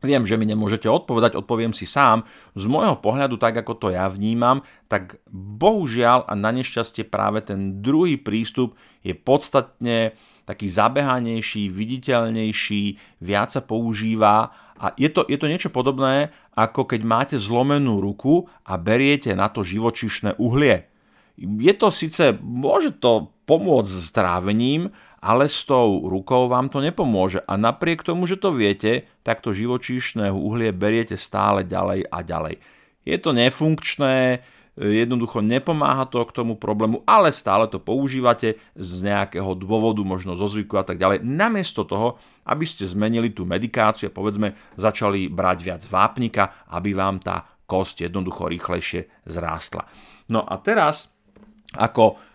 Viem, 0.02 0.26
že 0.26 0.34
mi 0.34 0.50
nemôžete 0.50 0.90
odpovedať, 0.90 1.38
odpoviem 1.38 1.78
si 1.78 1.86
sám. 1.86 2.26
Z 2.58 2.66
môjho 2.66 2.98
pohľadu, 2.98 3.38
tak 3.38 3.54
ako 3.54 3.78
to 3.78 3.88
ja 3.94 4.10
vnímam, 4.10 4.66
tak 4.90 5.22
bohužiaľ 5.30 6.26
a 6.26 6.34
na 6.34 6.50
nešťastie 6.50 7.06
práve 7.06 7.46
ten 7.46 7.86
druhý 7.86 8.18
prístup 8.18 8.74
je 9.06 9.14
podstatne 9.14 10.18
taký 10.50 10.68
zabehanejší, 10.74 11.70
viditeľnejší, 11.70 12.84
viac 13.22 13.54
sa 13.54 13.62
používa 13.62 14.50
a 14.82 14.90
je 14.98 15.14
to, 15.14 15.22
je 15.30 15.38
to 15.38 15.46
niečo 15.46 15.70
podobné, 15.70 16.34
ako 16.58 16.90
keď 16.90 17.02
máte 17.06 17.36
zlomenú 17.38 18.02
ruku 18.02 18.50
a 18.66 18.82
beriete 18.82 19.38
na 19.38 19.54
to 19.54 19.62
živočišné 19.62 20.42
uhlie. 20.42 20.90
Je 21.38 21.74
to 21.78 21.94
síce, 21.94 22.42
môže 22.42 22.98
to 22.98 23.30
pomôcť 23.46 23.94
s 23.94 24.10
trávením, 24.10 24.90
ale 25.22 25.46
s 25.46 25.62
tou 25.70 26.10
rukou 26.10 26.50
vám 26.50 26.74
to 26.74 26.82
nepomôže. 26.82 27.46
A 27.46 27.54
napriek 27.54 28.02
tomu, 28.02 28.26
že 28.26 28.42
to 28.42 28.50
viete, 28.50 29.06
tak 29.22 29.46
to 29.46 29.54
živočíšne 29.54 30.34
uhlie 30.34 30.74
beriete 30.74 31.14
stále 31.14 31.62
ďalej 31.62 32.10
a 32.10 32.18
ďalej. 32.26 32.58
Je 33.06 33.18
to 33.22 33.30
nefunkčné, 33.30 34.42
jednoducho 34.78 35.46
nepomáha 35.46 36.10
to 36.10 36.26
k 36.26 36.32
tomu 36.32 36.58
problému, 36.58 37.06
ale 37.06 37.30
stále 37.30 37.70
to 37.70 37.78
používate 37.78 38.58
z 38.74 38.92
nejakého 39.06 39.54
dôvodu, 39.54 40.02
možno 40.02 40.34
zo 40.34 40.50
zvyku 40.50 40.82
a 40.82 40.86
tak 40.86 40.98
ďalej. 40.98 41.22
Namiesto 41.22 41.86
toho, 41.86 42.18
aby 42.48 42.66
ste 42.66 42.90
zmenili 42.90 43.30
tú 43.30 43.46
medikáciu 43.46 44.10
a 44.10 44.16
povedzme 44.16 44.58
začali 44.74 45.30
brať 45.30 45.58
viac 45.62 45.82
vápnika, 45.86 46.66
aby 46.74 46.98
vám 46.98 47.22
tá 47.22 47.46
kosť 47.70 48.10
jednoducho 48.10 48.50
rýchlejšie 48.50 49.30
zrástla. 49.30 49.86
No 50.34 50.42
a 50.42 50.58
teraz, 50.60 51.12
ako 51.76 52.31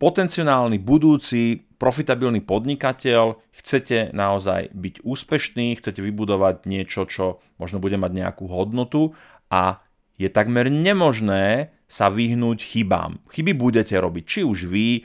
potenciálny 0.00 0.80
budúci 0.80 1.68
profitabilný 1.76 2.40
podnikateľ, 2.40 3.36
chcete 3.52 4.16
naozaj 4.16 4.72
byť 4.72 5.04
úspešný, 5.04 5.76
chcete 5.76 6.00
vybudovať 6.00 6.64
niečo, 6.64 7.04
čo 7.04 7.44
možno 7.60 7.76
bude 7.76 8.00
mať 8.00 8.12
nejakú 8.24 8.48
hodnotu 8.48 9.12
a 9.52 9.84
je 10.16 10.30
takmer 10.32 10.72
nemožné 10.72 11.74
sa 11.84 12.08
vyhnúť 12.08 12.64
chybám. 12.64 13.20
Chyby 13.28 13.52
budete 13.52 13.94
robiť, 14.00 14.24
či 14.24 14.40
už 14.42 14.66
vy, 14.66 14.88
e, 14.98 15.00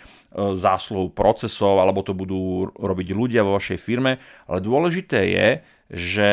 zásluhou 0.56 1.12
procesov, 1.12 1.84
alebo 1.84 2.02
to 2.02 2.16
budú 2.16 2.72
robiť 2.74 3.08
ľudia 3.12 3.42
vo 3.44 3.60
vašej 3.60 3.78
firme, 3.78 4.18
ale 4.48 4.64
dôležité 4.64 5.20
je, 5.30 5.48
že 5.92 6.30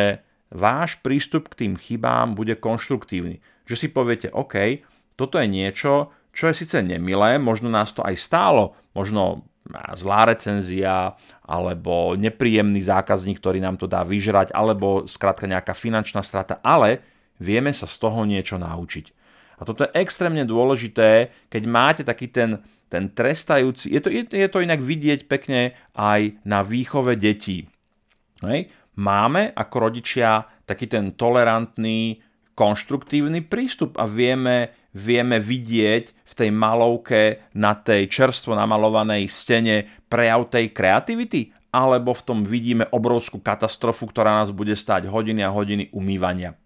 váš 0.53 1.03
prístup 1.03 1.51
k 1.53 1.67
tým 1.67 1.75
chybám 1.75 2.39
bude 2.39 2.55
konštruktívny. 2.57 3.43
Že 3.67 3.75
si 3.75 3.89
poviete, 3.91 4.29
OK, 4.31 4.87
toto 5.19 5.41
je 5.41 5.49
niečo, 5.51 6.15
čo 6.37 6.53
je 6.53 6.61
síce 6.61 6.77
nemilé, 6.85 7.41
možno 7.41 7.73
nás 7.73 7.97
to 7.97 8.05
aj 8.05 8.13
stálo, 8.21 8.77
možno 8.93 9.49
zlá 9.97 10.29
recenzia, 10.29 11.17
alebo 11.43 12.15
nepríjemný 12.15 12.85
zákazník, 12.85 13.41
ktorý 13.41 13.59
nám 13.59 13.81
to 13.81 13.89
dá 13.89 14.05
vyžrať, 14.05 14.53
alebo 14.53 15.09
skrátka 15.09 15.49
nejaká 15.49 15.73
finančná 15.75 16.23
strata, 16.23 16.61
ale 16.61 17.03
vieme 17.41 17.73
sa 17.73 17.89
z 17.89 17.97
toho 17.99 18.23
niečo 18.29 18.61
naučiť. 18.61 19.07
A 19.57 19.65
toto 19.65 19.89
je 19.89 19.95
extrémne 19.97 20.45
dôležité, 20.45 21.33
keď 21.49 21.63
máte 21.65 22.03
taký 22.05 22.29
ten, 22.29 22.61
ten 22.93 23.09
trestajúci, 23.09 23.89
je 23.89 24.01
to, 24.05 24.09
je, 24.13 24.49
to 24.53 24.61
inak 24.61 24.85
vidieť 24.85 25.25
pekne 25.25 25.73
aj 25.97 26.37
na 26.45 26.61
výchove 26.61 27.17
detí. 27.17 27.65
Hej. 28.45 28.69
Máme 28.97 29.53
ako 29.53 29.77
rodičia 29.89 30.45
taký 30.69 30.89
ten 30.89 31.17
tolerantný, 31.17 32.21
konštruktívny 32.57 33.45
prístup 33.45 34.01
a 34.01 34.09
vieme, 34.09 34.73
vieme 34.97 35.37
vidieť 35.37 36.05
v 36.25 36.33
tej 36.33 36.51
malovke 36.51 37.53
na 37.53 37.77
tej 37.77 38.09
čerstvo 38.09 38.57
namalovanej 38.57 39.29
stene 39.29 39.87
prejav 40.09 40.49
tej 40.49 40.73
kreativity? 40.73 41.53
Alebo 41.77 42.17
v 42.17 42.25
tom 42.25 42.39
vidíme 42.41 42.89
obrovskú 42.89 43.37
katastrofu, 43.37 44.09
ktorá 44.09 44.41
nás 44.41 44.49
bude 44.49 44.73
stať 44.73 45.13
hodiny 45.13 45.45
a 45.45 45.53
hodiny 45.53 45.93
umývania. 45.93 46.57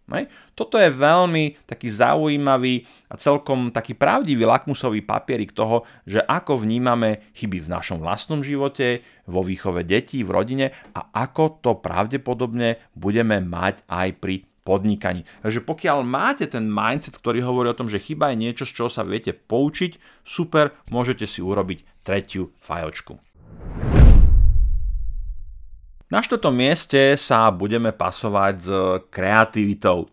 Toto 0.55 0.79
je 0.79 0.91
veľmi 0.91 1.67
taký 1.67 1.91
zaujímavý 1.91 2.87
a 3.11 3.15
celkom 3.19 3.71
taký 3.71 3.95
pravdivý 3.95 4.47
lakmusový 4.47 5.03
papierik 5.03 5.55
toho, 5.55 5.87
že 6.07 6.23
ako 6.23 6.63
vnímame 6.63 7.31
chyby 7.35 7.63
v 7.63 7.73
našom 7.75 8.03
vlastnom 8.03 8.43
živote, 8.43 9.03
vo 9.31 9.43
výchove 9.47 9.87
detí, 9.87 10.27
v 10.27 10.31
rodine 10.31 10.67
a 10.95 11.11
ako 11.15 11.63
to 11.63 11.79
pravdepodobne 11.79 12.79
budeme 12.95 13.39
mať 13.39 13.87
aj 13.87 14.09
pri 14.19 14.50
podnikaní. 14.71 15.27
Takže 15.43 15.67
pokiaľ 15.67 16.07
máte 16.07 16.47
ten 16.47 16.71
mindset, 16.71 17.19
ktorý 17.19 17.43
hovorí 17.43 17.75
o 17.75 17.79
tom, 17.79 17.91
že 17.91 17.99
chyba 17.99 18.31
je 18.31 18.47
niečo, 18.47 18.63
z 18.63 18.79
čoho 18.79 18.87
sa 18.87 19.03
viete 19.03 19.35
poučiť, 19.35 20.23
super, 20.23 20.79
môžete 20.95 21.27
si 21.27 21.43
urobiť 21.43 22.07
tretiu 22.07 22.55
fajočku. 22.63 23.19
Na 26.11 26.23
štvrtom 26.23 26.55
mieste 26.55 27.19
sa 27.19 27.51
budeme 27.51 27.91
pasovať 27.91 28.55
s 28.59 28.69
kreativitou. 29.11 30.11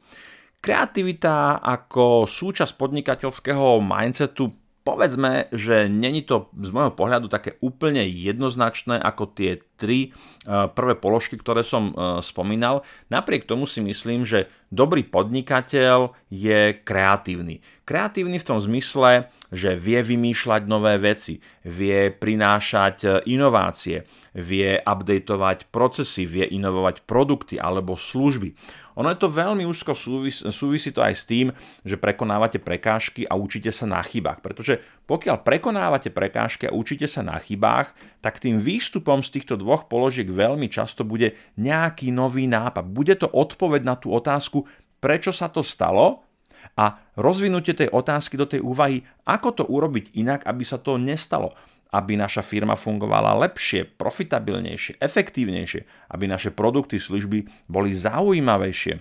Kreativita 0.58 1.62
ako 1.62 2.26
súčasť 2.26 2.74
podnikateľského 2.78 3.78
mindsetu 3.82 4.67
povedzme, 4.88 5.52
že 5.52 5.92
není 5.92 6.24
to 6.24 6.48
z 6.56 6.72
môjho 6.72 6.96
pohľadu 6.96 7.28
také 7.28 7.60
úplne 7.60 8.08
jednoznačné 8.08 8.96
ako 8.96 9.36
tie 9.36 9.60
tri 9.76 10.00
e, 10.08 10.10
prvé 10.48 10.96
položky, 10.96 11.36
ktoré 11.36 11.68
som 11.68 11.92
e, 11.92 12.24
spomínal. 12.24 12.88
Napriek 13.12 13.44
tomu 13.44 13.68
si 13.68 13.84
myslím, 13.84 14.24
že 14.24 14.48
dobrý 14.70 15.04
podnikateľ 15.08 16.16
je 16.28 16.76
kreatívny. 16.84 17.64
Kreatívny 17.88 18.36
v 18.40 18.48
tom 18.48 18.60
zmysle, 18.60 19.32
že 19.48 19.80
vie 19.80 20.04
vymýšľať 20.04 20.62
nové 20.68 21.00
veci, 21.00 21.40
vie 21.64 22.12
prinášať 22.12 22.96
e, 23.04 23.10
inovácie, 23.32 24.04
vie 24.36 24.76
updateovať 24.84 25.72
procesy, 25.72 26.28
vie 26.28 26.44
inovovať 26.52 27.08
produkty 27.08 27.56
alebo 27.56 27.96
služby. 27.96 28.52
Ono 29.00 29.08
je 29.08 29.20
to 29.22 29.30
veľmi 29.32 29.64
úzko 29.64 29.96
súvis, 29.96 30.44
súvisí 30.52 30.92
to 30.92 31.00
aj 31.00 31.14
s 31.16 31.24
tým, 31.24 31.48
že 31.86 32.02
prekonávate 32.02 32.60
prekážky 32.60 33.24
a 33.24 33.40
učíte 33.40 33.72
sa 33.72 33.88
na 33.88 34.04
chybách. 34.04 34.44
Pretože 34.44 34.84
pokiaľ 35.08 35.48
prekonávate 35.48 36.12
prekážky 36.12 36.68
a 36.68 36.76
učíte 36.76 37.08
sa 37.08 37.24
na 37.24 37.40
chybách, 37.40 37.96
tak 38.20 38.44
tým 38.44 38.60
výstupom 38.60 39.24
z 39.24 39.40
týchto 39.40 39.56
dvoch 39.56 39.88
položiek 39.88 40.28
veľmi 40.28 40.68
často 40.68 41.08
bude 41.08 41.40
nejaký 41.56 42.12
nový 42.12 42.44
nápad. 42.46 42.84
Bude 42.92 43.16
to 43.16 43.32
odpoveď 43.32 43.82
na 43.88 43.96
tú 43.96 44.12
otázku, 44.12 44.68
prečo 45.00 45.32
sa 45.32 45.48
to 45.48 45.64
stalo 45.64 46.28
a 46.76 47.00
rozvinutie 47.16 47.72
tej 47.72 47.88
otázky 47.88 48.36
do 48.36 48.44
tej 48.44 48.60
úvahy, 48.60 49.08
ako 49.24 49.50
to 49.56 49.64
urobiť 49.64 50.20
inak, 50.20 50.44
aby 50.44 50.68
sa 50.68 50.76
to 50.76 51.00
nestalo 51.00 51.56
aby 51.88 52.20
naša 52.20 52.44
firma 52.44 52.76
fungovala 52.76 53.32
lepšie, 53.48 53.88
profitabilnejšie, 53.96 55.00
efektívnejšie, 55.00 56.12
aby 56.12 56.28
naše 56.28 56.52
produkty, 56.52 57.00
služby 57.00 57.48
boli 57.72 57.96
zaujímavejšie. 57.96 59.00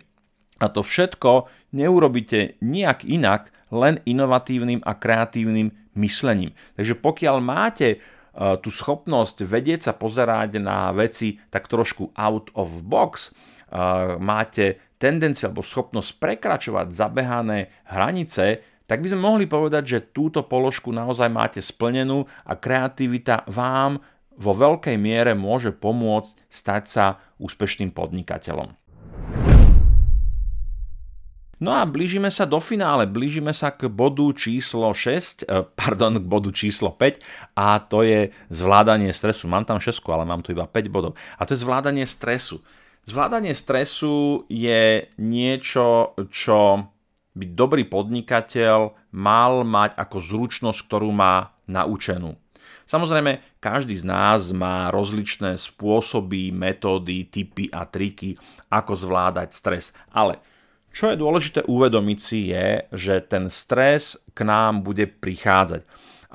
A 0.62 0.66
to 0.70 0.80
všetko 0.80 1.50
neurobíte 1.74 2.56
nejak 2.62 3.04
inak, 3.04 3.50
len 3.74 3.98
inovatívnym 4.06 4.80
a 4.86 4.94
kreatívnym 4.94 5.74
myslením. 5.96 6.52
Takže 6.76 6.94
pokiaľ 6.96 7.36
máte 7.42 7.88
e, 7.92 7.98
tú 8.60 8.68
schopnosť 8.70 9.42
vedieť 9.42 9.90
sa 9.90 9.92
pozerať 9.96 10.60
na 10.60 10.92
veci 10.92 11.40
tak 11.50 11.66
trošku 11.66 12.14
out 12.14 12.52
of 12.54 12.84
box, 12.84 13.28
e, 13.28 13.78
máte 14.20 14.96
tendenciu 14.96 15.52
alebo 15.52 15.64
schopnosť 15.64 16.16
prekračovať 16.16 16.92
zabehané 16.92 17.72
hranice, 17.88 18.64
tak 18.86 19.02
by 19.02 19.10
sme 19.10 19.20
mohli 19.20 19.44
povedať, 19.50 19.84
že 19.84 20.08
túto 20.14 20.46
položku 20.46 20.94
naozaj 20.94 21.26
máte 21.26 21.58
splnenú 21.58 22.24
a 22.46 22.54
kreativita 22.54 23.42
vám 23.50 23.98
vo 24.36 24.52
veľkej 24.52 24.94
miere 25.00 25.32
môže 25.34 25.74
pomôcť 25.74 26.36
stať 26.46 26.84
sa 26.86 27.04
úspešným 27.40 27.90
podnikateľom. 27.90 28.85
No 31.56 31.72
a 31.72 31.88
blížime 31.88 32.28
sa 32.28 32.44
do 32.44 32.60
finále, 32.60 33.08
blížime 33.08 33.48
sa 33.56 33.72
k 33.72 33.88
bodu 33.88 34.28
číslo 34.36 34.92
6, 34.92 35.48
eh, 35.48 35.64
pardon, 35.64 36.20
k 36.20 36.26
bodu 36.28 36.52
číslo 36.52 36.92
5 36.92 37.16
a 37.56 37.80
to 37.80 38.04
je 38.04 38.28
zvládanie 38.52 39.08
stresu. 39.16 39.48
Mám 39.48 39.64
tam 39.64 39.80
6, 39.80 40.04
ale 40.12 40.28
mám 40.28 40.44
tu 40.44 40.52
iba 40.52 40.68
5 40.68 40.92
bodov. 40.92 41.16
A 41.40 41.48
to 41.48 41.56
je 41.56 41.64
zvládanie 41.64 42.04
stresu. 42.04 42.60
Zvládanie 43.08 43.56
stresu 43.56 44.44
je 44.52 45.08
niečo, 45.16 46.12
čo 46.28 46.92
by 47.32 47.44
dobrý 47.56 47.88
podnikateľ 47.88 48.92
mal 49.16 49.64
mať 49.64 49.96
ako 49.96 50.16
zručnosť, 50.20 50.80
ktorú 50.84 51.08
má 51.08 51.56
naučenú. 51.64 52.36
Samozrejme, 52.84 53.42
každý 53.64 53.96
z 53.96 54.04
nás 54.04 54.52
má 54.52 54.92
rozličné 54.92 55.56
spôsoby, 55.56 56.52
metódy, 56.52 57.26
typy 57.26 57.72
a 57.72 57.88
triky, 57.88 58.36
ako 58.68 58.92
zvládať 58.92 59.48
stres. 59.56 59.90
Ale 60.12 60.38
čo 60.96 61.12
je 61.12 61.20
dôležité 61.20 61.60
uvedomiť 61.68 62.18
si 62.24 62.48
je, 62.48 62.88
že 62.88 63.20
ten 63.20 63.52
stres 63.52 64.16
k 64.32 64.48
nám 64.48 64.80
bude 64.80 65.04
prichádzať. 65.04 65.84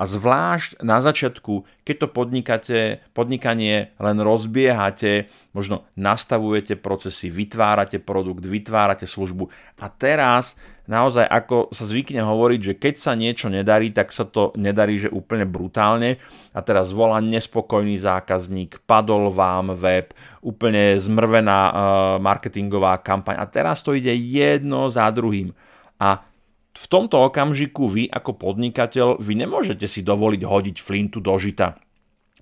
A 0.02 0.08
zvlášť 0.10 0.82
na 0.82 0.98
začiatku, 0.98 1.62
keď 1.86 1.96
to 2.02 2.08
podnikate, 2.10 2.78
podnikanie 3.14 3.94
len 4.02 4.18
rozbiehate, 4.18 5.30
možno 5.54 5.86
nastavujete 5.94 6.74
procesy, 6.74 7.30
vytvárate 7.30 8.02
produkt, 8.02 8.42
vytvárate 8.42 9.06
službu. 9.06 9.46
A 9.78 9.86
teraz 9.86 10.58
naozaj 10.90 11.22
ako 11.22 11.70
sa 11.70 11.86
zvykne 11.86 12.18
hovoriť, 12.18 12.60
že 12.66 12.74
keď 12.82 12.94
sa 12.98 13.14
niečo 13.14 13.46
nedarí, 13.46 13.94
tak 13.94 14.10
sa 14.10 14.26
to 14.26 14.50
nedarí, 14.58 14.98
že 14.98 15.06
úplne 15.06 15.46
brutálne. 15.46 16.18
A 16.50 16.66
teraz 16.66 16.90
volá 16.90 17.22
nespokojný 17.22 17.94
zákazník, 18.02 18.82
padol 18.82 19.30
vám 19.30 19.78
web, 19.78 20.10
úplne 20.42 20.98
zmrvená 20.98 21.60
uh, 21.70 21.74
marketingová 22.18 22.98
kampaň. 23.06 23.38
A 23.38 23.46
teraz 23.46 23.86
to 23.86 23.94
ide 23.94 24.10
jedno 24.18 24.90
za 24.90 25.06
druhým. 25.14 25.54
A 26.02 26.26
v 26.72 26.86
tomto 26.88 27.20
okamžiku 27.28 27.84
vy 27.84 28.08
ako 28.08 28.40
podnikateľ, 28.40 29.20
vy 29.20 29.34
nemôžete 29.44 29.84
si 29.84 30.00
dovoliť 30.00 30.42
hodiť 30.42 30.76
flintu 30.80 31.20
do 31.20 31.36
žita. 31.36 31.76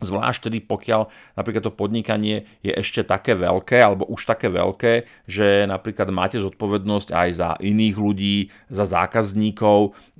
Zvlášť 0.00 0.48
tedy, 0.48 0.58
pokiaľ 0.64 1.12
napríklad 1.36 1.68
to 1.68 1.76
podnikanie 1.76 2.48
je 2.64 2.72
ešte 2.72 3.04
také 3.04 3.36
veľké, 3.36 3.76
alebo 3.84 4.08
už 4.08 4.24
také 4.24 4.48
veľké, 4.48 5.04
že 5.28 5.68
napríklad 5.68 6.08
máte 6.08 6.40
zodpovednosť 6.40 7.12
aj 7.12 7.28
za 7.36 7.50
iných 7.60 7.96
ľudí, 8.00 8.48
za 8.72 8.88
zákazníkov, 8.88 9.92
e, 9.92 10.16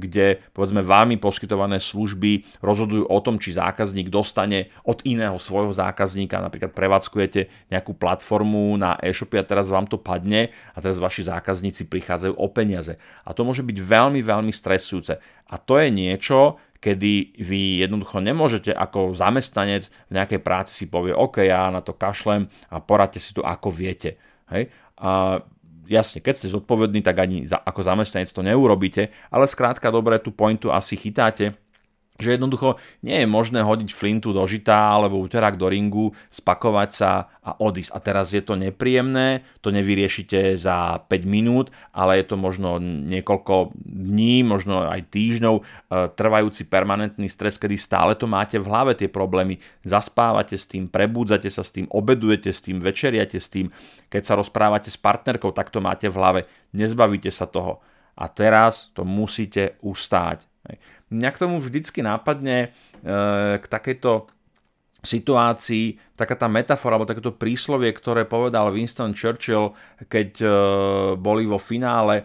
kde 0.00 0.40
povedzme 0.56 0.80
vámi 0.80 1.20
poskytované 1.20 1.76
služby 1.76 2.64
rozhodujú 2.64 3.04
o 3.04 3.18
tom, 3.20 3.36
či 3.36 3.52
zákazník 3.52 4.08
dostane 4.08 4.72
od 4.88 5.04
iného 5.04 5.36
svojho 5.36 5.76
zákazníka, 5.76 6.40
napríklad 6.40 6.72
prevádzkujete 6.72 7.68
nejakú 7.68 7.92
platformu 7.92 8.80
na 8.80 8.96
e-shopy 9.04 9.36
a 9.36 9.44
teraz 9.44 9.68
vám 9.68 9.84
to 9.84 10.00
padne 10.00 10.48
a 10.72 10.78
teraz 10.80 10.96
vaši 11.04 11.28
zákazníci 11.28 11.84
prichádzajú 11.84 12.32
o 12.32 12.48
peniaze. 12.48 12.96
A 13.28 13.36
to 13.36 13.44
môže 13.44 13.60
byť 13.60 13.76
veľmi, 13.76 14.24
veľmi 14.24 14.52
stresujúce. 14.56 15.20
A 15.44 15.54
to 15.60 15.76
je 15.76 15.92
niečo, 15.92 16.56
kedy 16.84 17.40
vy 17.40 17.80
jednoducho 17.80 18.20
nemôžete 18.20 18.68
ako 18.68 19.16
zamestnanec 19.16 19.88
v 19.88 20.12
nejakej 20.12 20.40
práci 20.44 20.84
si 20.84 20.86
povie, 20.92 21.16
OK, 21.16 21.40
ja 21.40 21.72
na 21.72 21.80
to 21.80 21.96
kašlem 21.96 22.52
a 22.68 22.84
poradte 22.84 23.16
si 23.16 23.32
to 23.32 23.40
ako 23.40 23.72
viete. 23.72 24.20
Hej? 24.52 24.68
A 25.00 25.40
jasne, 25.88 26.20
keď 26.20 26.34
ste 26.36 26.52
zodpovední, 26.52 27.00
tak 27.00 27.24
ani 27.24 27.48
za, 27.48 27.56
ako 27.56 27.80
zamestnanec 27.80 28.28
to 28.28 28.44
neurobíte, 28.44 29.08
ale 29.32 29.48
skrátka 29.48 29.88
dobre 29.88 30.20
tú 30.20 30.36
pointu 30.36 30.68
asi 30.68 31.00
chytáte, 31.00 31.56
že 32.14 32.38
jednoducho 32.38 32.78
nie 33.02 33.26
je 33.26 33.26
možné 33.26 33.66
hodiť 33.66 33.90
flintu 33.90 34.30
do 34.30 34.46
žita 34.46 34.94
alebo 34.94 35.18
uterák 35.18 35.58
do 35.58 35.66
ringu, 35.66 36.14
spakovať 36.30 36.90
sa 36.94 37.26
a 37.42 37.58
odísť. 37.58 37.90
A 37.90 37.98
teraz 37.98 38.30
je 38.30 38.38
to 38.38 38.54
nepríjemné, 38.54 39.42
to 39.58 39.74
nevyriešite 39.74 40.54
za 40.54 41.02
5 41.10 41.10
minút, 41.26 41.74
ale 41.90 42.22
je 42.22 42.30
to 42.30 42.36
možno 42.38 42.78
niekoľko 42.78 43.74
dní, 43.82 44.46
možno 44.46 44.86
aj 44.86 45.10
týždňov 45.10 45.54
e, 45.58 45.62
trvajúci 46.14 46.70
permanentný 46.70 47.26
stres, 47.26 47.58
kedy 47.58 47.74
stále 47.74 48.14
to 48.14 48.30
máte 48.30 48.62
v 48.62 48.68
hlave 48.70 48.94
tie 48.94 49.10
problémy. 49.10 49.58
Zaspávate 49.82 50.54
s 50.54 50.70
tým, 50.70 50.86
prebúdzate 50.86 51.50
sa 51.50 51.66
s 51.66 51.74
tým, 51.74 51.90
obedujete 51.90 52.54
s 52.54 52.62
tým, 52.62 52.78
večeriate 52.78 53.42
s 53.42 53.50
tým. 53.50 53.74
Keď 54.06 54.22
sa 54.22 54.38
rozprávate 54.38 54.86
s 54.86 54.98
partnerkou, 55.02 55.50
tak 55.50 55.74
to 55.74 55.82
máte 55.82 56.06
v 56.06 56.14
hlave. 56.14 56.40
Nezbavíte 56.78 57.34
sa 57.34 57.50
toho. 57.50 57.82
A 58.14 58.30
teraz 58.30 58.94
to 58.94 59.02
musíte 59.02 59.74
ustáť 59.82 60.46
mňa 61.12 61.30
k 61.30 61.40
tomu 61.40 61.60
vždycky 61.60 62.00
nápadne 62.00 62.68
e, 62.68 63.58
k 63.60 63.64
takejto 63.64 64.32
situácii 65.04 66.16
taká 66.16 66.34
tá 66.34 66.48
metafora 66.48 66.96
alebo 66.96 67.06
takéto 67.06 67.36
príslovie, 67.36 67.92
ktoré 67.92 68.24
povedal 68.24 68.72
Winston 68.72 69.12
Churchill, 69.12 69.76
keď 70.08 70.30
e, 70.40 70.48
boli 71.20 71.44
vo 71.44 71.60
finále 71.60 72.24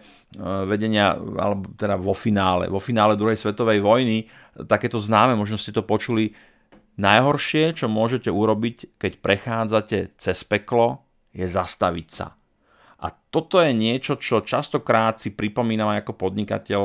vedenia, 0.64 1.14
alebo 1.14 1.76
teda 1.76 2.00
vo 2.00 2.16
finále, 2.16 2.72
vo 2.72 2.80
finále 2.80 3.20
druhej 3.20 3.36
svetovej 3.36 3.84
vojny, 3.84 4.24
takéto 4.64 4.96
známe, 4.96 5.36
možno 5.36 5.60
ste 5.60 5.76
to 5.76 5.84
počuli, 5.84 6.32
najhoršie, 6.96 7.76
čo 7.76 7.86
môžete 7.88 8.32
urobiť, 8.32 8.96
keď 9.00 9.12
prechádzate 9.20 9.98
cez 10.16 10.44
peklo, 10.44 11.04
je 11.30 11.46
zastaviť 11.46 12.08
sa. 12.10 12.39
A 13.00 13.08
toto 13.32 13.56
je 13.64 13.72
niečo, 13.72 14.20
čo 14.20 14.44
častokrát 14.44 15.16
si 15.16 15.32
pripomínam 15.32 15.88
aj 15.96 16.04
ako 16.04 16.28
podnikateľ, 16.28 16.82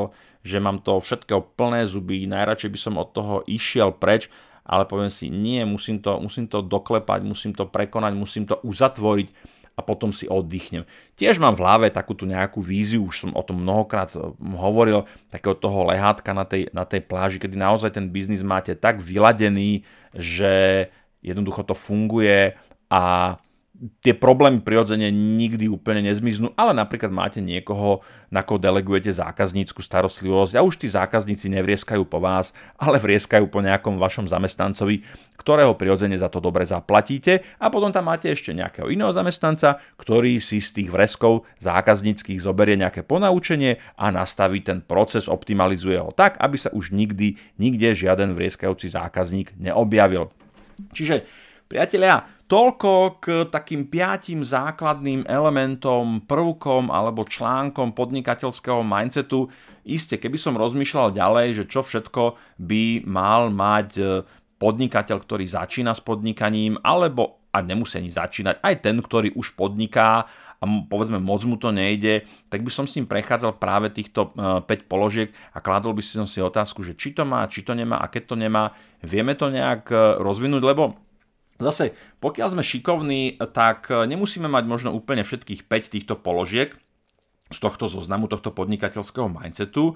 že 0.47 0.57
mám 0.63 0.79
to 0.79 1.03
všetkého 1.03 1.43
plné 1.59 1.83
zuby, 1.91 2.23
najradšej 2.23 2.71
by 2.71 2.79
som 2.79 2.95
od 2.95 3.11
toho 3.11 3.43
išiel 3.43 3.91
preč, 3.91 4.31
ale 4.63 4.87
poviem 4.87 5.11
si, 5.11 5.27
nie, 5.27 5.61
musím 5.67 5.99
to, 5.99 6.17
musím 6.17 6.47
to 6.47 6.63
doklepať, 6.63 7.19
musím 7.21 7.51
to 7.51 7.67
prekonať, 7.67 8.13
musím 8.15 8.47
to 8.47 8.57
uzatvoriť 8.63 9.27
a 9.75 9.83
potom 9.83 10.15
si 10.15 10.25
oddychnem. 10.25 10.87
Tiež 11.19 11.35
mám 11.35 11.59
v 11.59 11.67
hlave 11.67 11.87
takúto 11.91 12.23
nejakú 12.23 12.63
víziu, 12.63 13.03
už 13.03 13.27
som 13.27 13.31
o 13.35 13.43
tom 13.43 13.61
mnohokrát 13.61 14.15
eh, 14.15 14.23
hovoril, 14.55 15.03
takého 15.27 15.53
toho 15.53 15.91
lehátka 15.91 16.31
na 16.31 16.47
tej, 16.47 16.71
na 16.71 16.87
tej 16.87 17.03
pláži, 17.03 17.37
kedy 17.37 17.59
naozaj 17.59 17.99
ten 17.99 18.07
biznis 18.07 18.41
máte 18.41 18.71
tak 18.73 19.03
vyladený, 19.03 19.83
že 20.15 20.87
jednoducho 21.19 21.67
to 21.67 21.75
funguje 21.75 22.55
a 22.87 23.35
tie 23.99 24.15
problémy 24.15 24.63
prirodzene 24.63 25.11
nikdy 25.11 25.67
úplne 25.67 25.99
nezmiznú, 26.07 26.55
ale 26.55 26.71
napríklad 26.71 27.11
máte 27.11 27.43
niekoho, 27.43 28.01
na 28.31 28.41
koho 28.41 28.59
delegujete 28.59 29.11
zákaznícku 29.11 29.83
starostlivosť 29.83 30.53
a 30.55 30.65
už 30.65 30.79
tí 30.79 30.87
zákazníci 30.87 31.51
nevrieskajú 31.51 32.07
po 32.07 32.23
vás, 32.23 32.55
ale 32.79 32.97
vrieskajú 32.99 33.51
po 33.51 33.59
nejakom 33.59 33.99
vašom 33.99 34.31
zamestnancovi, 34.31 35.03
ktorého 35.35 35.75
prirodzene 35.75 36.15
za 36.15 36.31
to 36.31 36.39
dobre 36.39 36.63
zaplatíte 36.63 37.43
a 37.59 37.67
potom 37.67 37.91
tam 37.91 38.07
máte 38.07 38.31
ešte 38.31 38.55
nejakého 38.55 38.87
iného 38.87 39.11
zamestnanca, 39.11 39.83
ktorý 39.99 40.39
si 40.39 40.63
z 40.63 40.81
tých 40.81 40.89
vreskov 40.89 41.43
zákazníckých 41.59 42.39
zoberie 42.39 42.79
nejaké 42.79 43.03
ponaučenie 43.03 43.77
a 43.99 44.09
nastaví 44.09 44.63
ten 44.63 44.79
proces, 44.81 45.27
optimalizuje 45.27 45.99
ho 45.99 46.15
tak, 46.15 46.39
aby 46.39 46.55
sa 46.55 46.71
už 46.71 46.95
nikdy, 46.95 47.35
nikde 47.59 47.91
žiaden 47.93 48.33
vrieskajúci 48.33 48.89
zákazník 48.89 49.53
neobjavil. 49.59 50.31
Čiže, 50.91 51.23
priatelia, 51.71 52.34
Toľko 52.45 53.17
k 53.25 53.25
takým 53.49 53.89
piatim 53.89 54.45
základným 54.45 55.25
elementom, 55.25 56.21
prvkom 56.29 56.93
alebo 56.93 57.25
článkom 57.25 57.97
podnikateľského 57.97 58.85
mindsetu. 58.85 59.49
Isté, 59.81 60.21
keby 60.21 60.37
som 60.37 60.53
rozmýšľal 60.53 61.17
ďalej, 61.17 61.47
že 61.57 61.63
čo 61.65 61.81
všetko 61.81 62.37
by 62.61 63.01
mal 63.09 63.49
mať 63.49 63.89
e, 63.97 64.03
podnikateľ, 64.61 65.25
ktorý 65.25 65.41
začína 65.49 65.97
s 65.97 66.05
podnikaním, 66.05 66.77
alebo 66.85 67.41
a 67.49 67.65
nemusí 67.65 67.97
ani 67.97 68.13
začínať, 68.13 68.61
aj 68.61 68.75
ten, 68.77 68.99
ktorý 69.01 69.33
už 69.33 69.57
podniká 69.57 70.29
a 70.59 70.63
povedzme 70.85 71.17
moc 71.17 71.41
mu 71.47 71.55
to 71.57 71.71
nejde, 71.73 72.29
tak 72.51 72.61
by 72.61 72.71
som 72.71 72.85
s 72.85 72.95
ním 72.99 73.07
prechádzal 73.07 73.57
práve 73.57 73.89
týchto 73.89 74.35
5 74.37 74.69
e, 74.69 74.83
položiek 74.85 75.29
a 75.49 75.65
kladol 75.65 75.97
by 75.97 76.03
som 76.05 76.29
si 76.29 76.37
otázku, 76.43 76.85
že 76.85 76.93
či 76.93 77.15
to 77.15 77.25
má, 77.25 77.41
či 77.49 77.65
to 77.65 77.73
nemá 77.73 78.05
a 78.05 78.11
keď 78.11 78.23
to 78.29 78.35
nemá, 78.37 78.75
vieme 79.01 79.33
to 79.33 79.49
nejak 79.49 79.89
e, 79.89 80.21
rozvinúť, 80.21 80.61
lebo 80.61 81.04
Zase, 81.55 81.95
pokiaľ 82.19 82.47
sme 82.51 82.63
šikovní, 82.63 83.39
tak 83.55 83.87
e, 83.87 84.03
nemusíme 84.03 84.51
mať 84.51 84.63
možno 84.67 84.89
úplne 84.91 85.23
všetkých 85.23 85.71
5 85.71 85.93
týchto 85.93 86.13
položiek 86.19 86.75
z 87.47 87.57
tohto 87.63 87.87
zoznamu, 87.87 88.27
tohto 88.27 88.51
podnikateľského 88.51 89.31
mindsetu, 89.31 89.95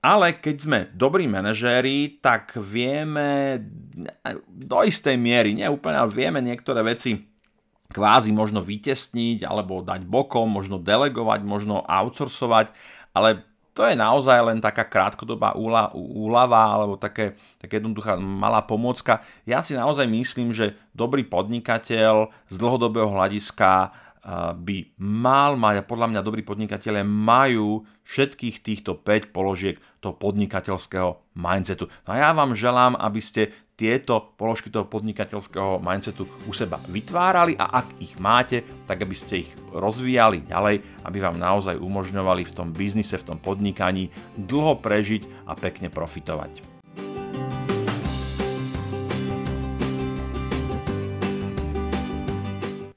ale 0.00 0.38
keď 0.38 0.56
sme 0.56 0.78
dobrí 0.96 1.28
manažéri, 1.28 2.22
tak 2.24 2.56
vieme 2.56 3.60
do 4.48 4.80
istej 4.80 5.18
miery, 5.20 5.52
nie 5.52 5.68
úplne, 5.68 6.00
ale 6.00 6.14
vieme 6.14 6.40
niektoré 6.40 6.80
veci 6.80 7.20
kvázi 7.90 8.30
možno 8.32 8.64
vytesniť 8.64 9.44
alebo 9.44 9.82
dať 9.84 10.06
bokom, 10.06 10.48
možno 10.48 10.78
delegovať, 10.80 11.44
možno 11.44 11.82
outsourcovať, 11.84 12.72
ale 13.12 13.44
to 13.80 13.88
je 13.88 13.96
naozaj 13.96 14.44
len 14.44 14.60
taká 14.60 14.84
krátkodobá 14.84 15.56
úlava 15.96 16.60
alebo 16.68 17.00
také, 17.00 17.32
také 17.56 17.80
jednoduchá 17.80 18.20
malá 18.20 18.60
pomôcka. 18.60 19.24
Ja 19.48 19.64
si 19.64 19.72
naozaj 19.72 20.04
myslím, 20.04 20.52
že 20.52 20.76
dobrý 20.92 21.24
podnikateľ 21.24 22.28
z 22.52 22.54
dlhodobého 22.60 23.08
hľadiska 23.08 23.88
by 24.56 24.76
mal 25.00 25.56
mať, 25.56 25.80
a 25.80 25.88
podľa 25.88 26.06
mňa 26.12 26.20
dobrí 26.20 26.44
podnikatelia 26.44 27.00
majú 27.04 27.88
všetkých 28.04 28.60
týchto 28.60 29.00
5 29.00 29.32
položiek 29.32 29.80
toho 30.04 30.12
podnikateľského 30.12 31.36
mindsetu. 31.36 31.88
No 32.04 32.10
a 32.12 32.16
ja 32.20 32.30
vám 32.36 32.52
želám, 32.52 33.00
aby 33.00 33.20
ste 33.24 33.52
tieto 33.80 34.36
položky 34.36 34.68
toho 34.68 34.84
podnikateľského 34.84 35.80
mindsetu 35.80 36.28
u 36.44 36.52
seba 36.52 36.76
vytvárali 36.84 37.56
a 37.56 37.80
ak 37.80 37.96
ich 37.96 38.12
máte, 38.20 38.60
tak 38.84 39.00
aby 39.00 39.16
ste 39.16 39.48
ich 39.48 39.50
rozvíjali 39.72 40.44
ďalej, 40.44 40.84
aby 41.08 41.18
vám 41.18 41.40
naozaj 41.40 41.80
umožňovali 41.80 42.44
v 42.44 42.52
tom 42.52 42.76
biznise, 42.76 43.16
v 43.16 43.32
tom 43.32 43.38
podnikaní 43.40 44.12
dlho 44.36 44.76
prežiť 44.84 45.48
a 45.48 45.56
pekne 45.56 45.88
profitovať. 45.88 46.69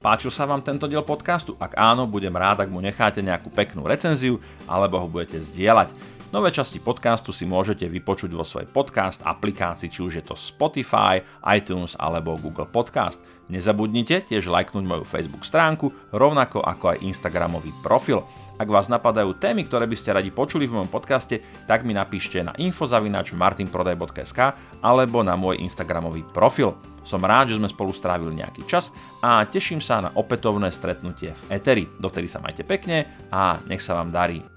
Páčil 0.03 0.35
sa 0.35 0.43
vám 0.43 0.59
tento 0.59 0.83
diel 0.83 0.99
podcastu? 0.99 1.55
Ak 1.63 1.79
áno, 1.79 2.03
budem 2.03 2.35
rád, 2.35 2.59
ak 2.59 2.67
mu 2.67 2.83
necháte 2.83 3.23
nejakú 3.23 3.47
peknú 3.47 3.87
recenziu 3.87 4.35
alebo 4.67 4.99
ho 4.99 5.07
budete 5.07 5.39
zdieľať. 5.39 5.95
Nové 6.27 6.51
časti 6.51 6.83
podcastu 6.83 7.31
si 7.31 7.47
môžete 7.47 7.87
vypočuť 7.87 8.35
vo 8.35 8.43
svojej 8.43 8.67
podcast 8.67 9.23
aplikácii, 9.23 9.87
či 9.87 10.03
už 10.03 10.13
je 10.19 10.23
to 10.27 10.35
Spotify, 10.35 11.23
iTunes 11.47 11.95
alebo 11.95 12.35
Google 12.35 12.67
Podcast. 12.67 13.23
Nezabudnite 13.47 14.27
tiež 14.27 14.51
lajknúť 14.51 14.83
moju 14.83 15.07
Facebook 15.07 15.47
stránku, 15.47 15.95
rovnako 16.11 16.59
ako 16.59 16.99
aj 16.99 17.03
Instagramový 17.07 17.71
profil. 17.79 18.27
Ak 18.53 18.69
vás 18.69 18.85
napadajú 18.85 19.33
témy, 19.41 19.65
ktoré 19.65 19.89
by 19.89 19.97
ste 19.97 20.13
radi 20.13 20.29
počuli 20.29 20.69
v 20.69 20.77
mojom 20.77 20.89
podcaste, 20.93 21.41
tak 21.65 21.81
mi 21.81 21.97
napíšte 21.97 22.37
na 22.45 22.53
infozavinač 22.53 23.33
martinprodaj.sk 23.33 24.39
alebo 24.85 25.25
na 25.25 25.33
môj 25.33 25.57
Instagramový 25.57 26.21
profil. 26.29 26.77
Som 27.03 27.25
rád, 27.25 27.51
že 27.51 27.59
sme 27.59 27.67
spolu 27.67 27.91
strávili 27.91 28.39
nejaký 28.39 28.63
čas 28.69 28.93
a 29.19 29.43
teším 29.43 29.81
sa 29.81 29.99
na 29.99 30.13
opätovné 30.13 30.69
stretnutie 30.69 31.33
v 31.33 31.41
Eteri. 31.59 31.83
Dovtedy 31.97 32.29
sa 32.29 32.39
majte 32.39 32.61
pekne 32.63 33.09
a 33.33 33.57
nech 33.67 33.81
sa 33.81 33.97
vám 33.97 34.13
darí. 34.13 34.52